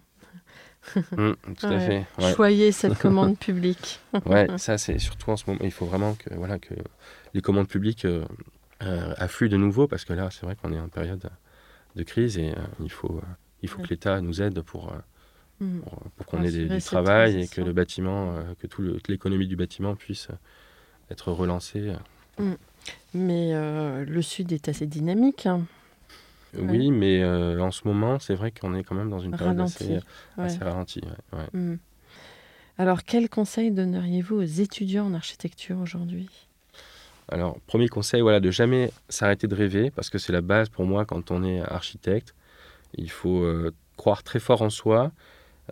Mm, 0.96 1.34
tout 1.58 1.66
à 1.66 1.80
fait. 1.80 2.06
Choyez 2.36 2.72
cette 2.72 2.98
commande 3.00 3.38
publique. 3.38 4.00
ouais, 4.26 4.48
ça 4.58 4.78
c'est 4.78 5.00
surtout 5.00 5.32
en 5.32 5.38
ce 5.38 5.44
moment. 5.48 5.60
Il 5.64 5.72
faut 5.72 5.86
vraiment 5.86 6.16
que, 6.16 6.34
voilà, 6.34 6.60
que 6.60 6.74
les 7.34 7.42
commandes 7.42 7.68
publiques 7.68 8.06
euh, 8.06 8.24
euh, 8.24 8.26
affluent 8.80 9.50
de 9.50 9.58
nouveau 9.58 9.88
parce 9.88 10.06
que 10.06 10.14
là, 10.14 10.30
c'est 10.32 10.46
vrai 10.46 10.56
qu'on 10.56 10.74
est 10.74 10.80
en 10.80 10.90
période 10.90 11.30
de 11.96 12.04
crise 12.04 12.38
et 12.38 12.52
euh, 12.52 12.62
il 12.84 12.92
faut, 12.92 13.22
il 13.62 13.70
faut 13.70 13.82
que 13.82 13.88
l'État 13.88 14.22
nous 14.22 14.42
aide 14.42 14.62
pour, 14.62 14.94
mm. 15.60 15.80
pour, 16.16 16.26
qu'on 16.26 16.44
ait 16.44 16.52
du 16.52 16.82
travail 16.82 17.42
et 17.42 17.48
que 17.48 17.62
le 17.62 17.74
bâtiment, 17.74 18.36
que 18.60 18.68
toute 18.68 19.08
l'économie 19.08 19.48
du 19.48 19.56
bâtiment 19.56 19.96
puisse 19.96 20.28
être 21.10 21.32
relancée. 21.32 21.94
Mm. 22.38 22.54
Mais 23.14 23.54
le 24.06 24.22
Sud 24.22 24.52
est 24.52 24.70
assez 24.70 24.86
dynamique. 24.86 25.46
Hein. 25.46 25.66
Oui, 26.56 26.92
mais 26.92 27.22
euh, 27.22 27.60
en 27.62 27.72
ce 27.72 27.88
moment, 27.88 28.20
c'est 28.20 28.36
vrai 28.36 28.52
qu'on 28.52 28.74
est 28.74 28.84
quand 28.84 28.96
même 28.96 29.10
dans 29.10 29.20
une 29.20 29.36
période 29.36 29.60
assez, 29.60 30.00
ralentie. 30.62 31.02
Hmm. 31.54 31.76
Alors, 32.78 33.04
quel 33.04 33.30
conseil 33.30 33.72
donneriez-vous 33.72 34.36
aux 34.36 34.42
étudiants 34.42 35.08
en 35.08 35.14
architecture 35.14 35.80
aujourd'hui? 35.80 36.30
Alors, 37.30 37.60
premier 37.68 37.90
conseil, 37.90 38.22
voilà, 38.22 38.40
de 38.40 38.52
jamais 38.52 38.92
s'arrêter 39.10 39.48
de 39.48 39.56
rêver, 39.56 39.92
parce 39.92 40.10
que 40.10 40.18
c'est 40.18 40.32
la 40.32 40.42
base 40.42 40.70
pour 40.70 40.86
moi 40.86 41.06
quand 41.06 41.32
on 41.32 41.44
est 41.44 41.60
architecte. 41.62 42.34
Il 42.94 43.12
faut 43.12 43.44
euh, 43.44 43.74
croire 43.98 44.24
très 44.24 44.40
fort 44.40 44.62
en 44.62 44.70
soi. 44.70 45.12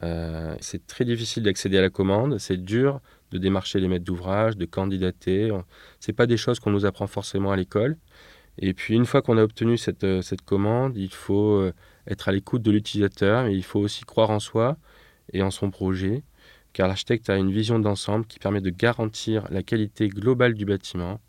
Euh, 0.03 0.55
c'est 0.59 0.85
très 0.85 1.05
difficile 1.05 1.43
d'accéder 1.43 1.77
à 1.77 1.81
la 1.81 1.89
commande. 1.89 2.39
C'est 2.39 2.57
dur 2.57 2.99
de 3.31 3.37
démarcher 3.37 3.79
les 3.79 3.87
maîtres 3.87 4.03
d'ouvrage, 4.03 4.57
de 4.57 4.65
candidater. 4.65 5.51
C'est 6.01 6.13
pas 6.13 6.27
des 6.27 6.37
choses 6.37 6.59
qu'on 6.59 6.71
nous 6.71 6.85
apprend 6.85 7.07
forcément 7.07 7.51
à 7.51 7.55
l'école. 7.55 7.97
Et 8.59 8.73
puis 8.73 8.95
une 8.95 9.05
fois 9.05 9.21
qu'on 9.21 9.37
a 9.37 9.43
obtenu 9.43 9.77
cette, 9.77 10.03
euh, 10.03 10.21
cette, 10.21 10.41
commande, 10.41 10.97
il 10.97 11.13
faut 11.13 11.71
être 12.07 12.29
à 12.29 12.31
l'écoute 12.33 12.61
de 12.63 12.71
l'utilisateur, 12.71 13.45
mais 13.45 13.55
il 13.55 13.63
faut 13.63 13.79
aussi 13.79 14.03
croire 14.03 14.29
en 14.29 14.39
soi 14.39 14.77
et 15.33 15.41
en 15.41 15.51
son 15.51 15.71
projet, 15.71 16.23
car 16.73 16.87
l'architecte 16.87 17.29
a 17.29 17.37
une 17.37 17.51
vision 17.51 17.79
d'ensemble 17.79 18.25
qui 18.25 18.39
permet 18.39 18.61
de 18.61 18.69
garantir 18.69 19.47
la 19.49 19.63
qualité 19.63 20.09
globale 20.09 20.53
du 20.53 20.65
bâtiment, 20.65 21.19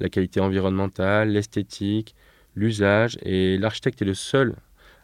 la 0.00 0.08
qualité 0.08 0.40
environnementale, 0.40 1.30
l'esthétique, 1.30 2.14
l'usage, 2.54 3.18
et 3.22 3.58
l'architecte 3.58 4.02
est 4.02 4.06
le 4.06 4.14
seul 4.14 4.56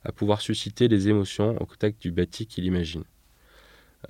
à 0.05 0.13
pouvoir 0.13 0.41
susciter 0.41 0.89
des 0.89 1.09
émotions 1.09 1.57
au 1.61 1.67
contact 1.67 2.01
du 2.01 2.13
bâti 2.13 2.47
qu'il 2.47 2.65
imagine. 2.65 3.05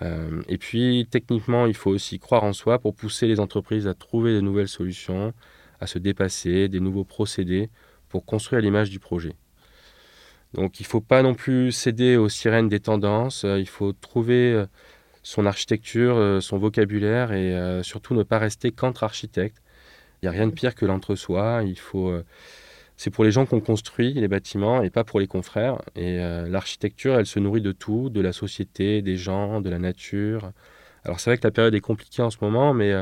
Euh, 0.03 0.43
et 0.49 0.59
puis 0.59 1.07
techniquement, 1.11 1.67
il 1.67 1.75
faut 1.75 1.91
aussi 1.91 2.19
croire 2.19 2.45
en 2.45 2.53
soi 2.53 2.79
pour 2.79 2.95
pousser 2.95 3.27
les 3.27 3.41
entreprises 3.41 3.87
à 3.87 3.95
trouver 3.95 4.35
de 4.35 4.41
nouvelles 4.41 4.69
solutions, 4.69 5.33
à 5.81 5.87
se 5.87 5.99
dépasser, 5.99 6.69
des 6.69 6.81
nouveaux 6.81 7.05
procédés 7.05 7.71
pour 8.09 8.25
construire 8.27 8.61
l'image 8.61 8.91
du 8.91 8.99
projet. 8.99 9.35
Donc 10.53 10.81
il 10.81 10.85
ne 10.85 10.89
faut 10.89 11.01
pas 11.01 11.23
non 11.23 11.35
plus 11.35 11.73
céder 11.73 12.17
aux 12.17 12.29
sirènes 12.29 12.69
des 12.69 12.81
tendances, 12.81 13.45
euh, 13.45 13.59
il 13.59 13.69
faut 13.69 13.93
trouver 13.93 14.53
euh, 14.53 14.67
son 15.23 15.45
architecture, 15.47 16.41
son 16.41 16.57
vocabulaire 16.57 17.33
et 17.33 17.83
surtout 17.83 18.15
ne 18.15 18.23
pas 18.23 18.39
rester 18.39 18.71
qu'entre 18.71 19.03
architectes. 19.03 19.61
Il 20.23 20.27
n'y 20.27 20.29
a 20.29 20.33
rien 20.33 20.47
de 20.47 20.53
pire 20.53 20.75
que 20.75 20.87
l'entre-soi, 20.87 21.63
il 21.65 21.79
faut... 21.79 22.13
c'est 22.97 23.11
pour 23.11 23.25
les 23.25 23.31
gens 23.31 23.47
qu'on 23.47 23.61
construit 23.61 24.13
les 24.15 24.29
bâtiments 24.29 24.83
et 24.83 24.91
pas 24.91 25.05
pour 25.05 25.21
les 25.21 25.27
confrères. 25.27 25.81
Et 25.95 26.19
l'architecture, 26.49 27.19
elle 27.19 27.27
se 27.27 27.39
nourrit 27.39 27.61
de 27.61 27.73
tout, 27.73 28.09
de 28.11 28.21
la 28.21 28.33
société, 28.33 29.03
des 29.03 29.17
gens, 29.17 29.61
de 29.61 29.69
la 29.69 29.79
nature. 29.79 30.53
Alors 31.05 31.21
c'est 31.21 31.31
vrai 31.31 31.39
que 31.39 31.47
la 31.47 31.53
période 31.53 31.75
est 31.75 31.81
compliquée 31.81 32.23
en 32.23 32.31
ce 32.31 32.39
moment, 32.41 32.75
mais 32.75 32.93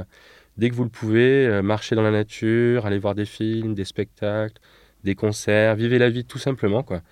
dès 0.57 0.71
que 0.71 0.75
vous 0.75 0.85
le 0.85 0.91
pouvez, 0.91 1.47
euh, 1.47 1.63
marchez 1.63 1.95
dans 1.95 2.03
la 2.03 2.11
nature, 2.11 2.87
allez 2.87 2.99
voir 2.99 3.15
des 3.15 3.25
films, 3.25 3.75
des 3.75 3.85
spectacles, 3.85 4.61
des 5.03 5.15
concerts, 5.15 5.75
vivez 5.77 5.99
la 5.99 6.11
vie 6.11 6.25
tout 6.25 6.39
simplement, 6.39 6.83
quoi. 6.83 7.03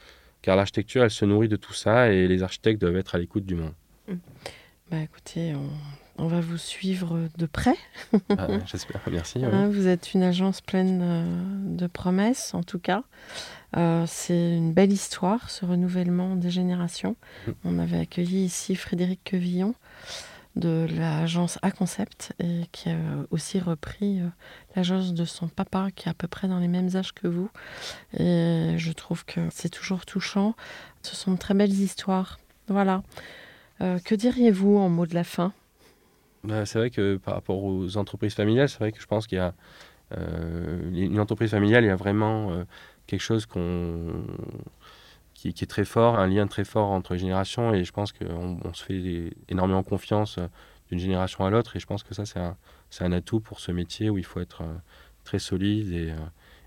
Car 0.43 0.57
l'architecture, 0.57 1.05
elle 1.05 1.11
se 1.11 1.25
nourrit 1.25 1.49
de 1.49 1.57
tout 1.57 1.73
ça 1.73 2.11
et 2.11 2.27
les 2.27 2.43
architectes 2.43 2.81
doivent 2.81 2.97
être 2.97 3.15
à 3.15 3.19
l'écoute 3.19 3.45
du 3.45 3.55
monde. 3.55 3.75
Mmh. 4.09 4.15
Bah 4.91 5.01
écoutez, 5.01 5.55
on, 5.55 5.71
va 6.19 6.41
vous 6.41 6.59
suivre 6.59 7.29
de 7.37 7.47
près. 7.47 7.77
Ah, 8.37 8.47
j'espère, 8.67 9.01
merci. 9.11 9.45
Hein, 9.45 9.69
vous 9.69 9.87
êtes 9.89 10.15
une 10.15 10.23
agence 10.23 10.61
pleine 10.61 11.01
euh, 11.03 11.77
de 11.77 11.87
promesses, 11.87 12.55
en 12.55 12.63
tout 12.63 12.79
cas. 12.79 13.03
Euh, 13.77 14.05
c'est 14.07 14.57
une 14.57 14.73
belle 14.73 14.93
histoire, 14.93 15.51
ce 15.51 15.65
renouvellement 15.65 16.37
des 16.37 16.51
générations. 16.51 17.17
Mmh. 17.47 17.51
On 17.65 17.79
avait 17.79 17.99
accueilli 17.99 18.45
ici 18.45 18.77
Frédéric 18.77 19.21
Quevillon, 19.25 19.75
de 20.57 20.87
l'agence 20.97 21.59
A 21.63 21.71
Concept 21.71 22.35
et 22.39 22.67
qui 22.73 22.91
a 22.91 22.97
aussi 23.31 23.59
repris 23.59 24.21
euh, 24.21 24.29
l'agence 24.77 25.15
de 25.15 25.25
son 25.25 25.49
papa 25.49 25.89
qui 25.95 26.09
est 26.09 26.11
à 26.11 26.15
peu 26.15 26.29
près 26.29 26.49
dans 26.49 26.59
les 26.59 26.69
mêmes 26.69 26.95
âges 26.95 27.13
que 27.13 27.27
vous. 27.27 27.51
Et 28.19 28.75
je 28.77 28.93
trouve 28.93 29.25
que 29.25 29.41
c'est 29.51 29.71
toujours 29.71 30.05
touchant. 30.05 30.55
Ce 31.03 31.17
sont 31.17 31.33
de 31.33 31.39
très 31.39 31.55
belles 31.55 31.73
histoires. 31.73 32.39
Voilà. 32.69 33.03
Euh, 33.81 33.99
que 33.99 34.15
diriez-vous 34.15 34.77
en 34.77 34.89
mot 34.89 35.07
de 35.07 35.15
la 35.15 35.25
fin? 35.25 35.53
Bah, 36.45 36.67
C'est 36.67 36.79
vrai 36.79 36.91
que 36.91 37.17
par 37.17 37.35
rapport 37.35 37.63
aux 37.63 37.97
entreprises 37.97 38.35
familiales, 38.35 38.69
c'est 38.69 38.79
vrai 38.79 38.93
que 38.93 39.01
je 39.01 39.07
pense 39.07 39.27
qu'il 39.27 39.39
y 39.39 39.41
a 39.41 39.55
euh, 40.17 40.91
une 40.93 41.21
entreprise 41.21 41.51
familiale, 41.51 41.85
il 41.85 41.89
y 41.89 41.91
a 41.91 41.97
vraiment 41.97 42.65
quelque 43.07 43.23
chose 43.23 43.47
qui, 45.35 45.49
est 45.49 45.67
très 45.67 45.85
fort, 45.85 46.19
un 46.19 46.27
lien 46.27 46.47
très 46.47 46.65
fort 46.65 46.91
entre 46.91 47.15
les 47.15 47.21
générations. 47.21 47.75
Et 47.75 47.85
je 47.85 47.93
pense 47.93 48.13
qu'on 48.13 48.59
on 48.65 48.75
se 48.75 48.85
fait 48.85 49.33
énormément 49.49 49.83
confiance 49.83 50.39
euh, 50.39 50.47
d'une 50.89 50.99
génération 50.99 51.45
à 51.45 51.51
l'autre. 51.51 51.77
Et 51.77 51.81
je 51.81 51.87
pense 51.87 52.03
que 52.03 52.15
ça, 52.15 52.25
c'est 52.25 52.39
un, 52.39 52.57
un, 53.01 53.13
atout 53.13 53.41
pour 53.41 53.61
ce 53.61 53.73
métier 53.73 54.11
où 54.11 54.19
il 54.19 54.25
faut 54.25 54.41
être 54.41 54.63
euh, 54.63 54.75
très 55.25 55.39
solide 55.39 55.93
et, 55.93 56.11
euh, 56.11 56.17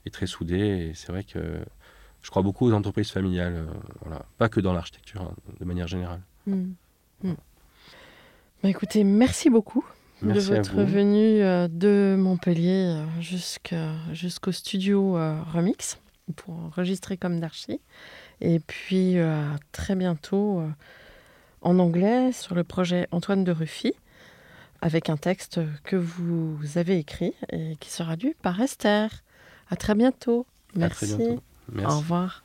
et 0.05 0.09
très 0.09 0.27
soudé. 0.27 0.57
Et 0.57 0.93
c'est 0.93 1.11
vrai 1.11 1.23
que 1.23 1.39
je 2.21 2.29
crois 2.29 2.41
beaucoup 2.41 2.67
aux 2.67 2.73
entreprises 2.73 3.11
familiales, 3.11 3.67
voilà. 4.01 4.25
pas 4.39 4.49
que 4.49 4.59
dans 4.59 4.73
l'architecture, 4.73 5.21
hein, 5.21 5.35
de 5.59 5.65
manière 5.65 5.88
générale. 5.88 6.21
Mmh. 6.47 6.73
Mmh. 7.23 7.33
Bah, 8.65 8.71
écoutez, 8.71 9.04
merci 9.04 9.49
beaucoup. 9.49 9.86
de 10.21 10.39
votre 10.39 10.82
venue 10.82 11.39
de 11.69 12.15
Montpellier 12.17 13.04
jusqu'au 14.12 14.51
studio 14.51 15.13
Remix 15.54 15.99
pour 16.36 16.56
enregistrer 16.56 17.17
comme 17.17 17.39
d'archi. 17.39 17.80
Et 18.41 18.60
puis 18.60 19.17
euh, 19.17 19.54
à 19.54 19.58
très 19.71 19.95
bientôt 19.95 20.60
euh, 20.60 20.67
en 21.62 21.80
anglais 21.80 22.32
sur 22.32 22.56
le 22.56 22.63
projet 22.63 23.08
Antoine 23.12 23.43
de 23.43 23.51
Ruffy, 23.51 23.93
avec 24.82 25.10
un 25.10 25.17
texte 25.17 25.62
que 25.84 25.95
vous 25.95 26.60
avez 26.75 26.97
écrit 26.97 27.34
et 27.51 27.75
qui 27.80 27.89
sera 27.89 28.15
lu 28.15 28.36
par 28.41 28.60
Esther. 28.62 29.10
À 29.69 29.75
très 29.75 29.95
bientôt. 29.95 30.45
Merci. 30.75 31.15
Merci. 31.71 31.95
Au 31.95 31.97
revoir. 31.97 32.44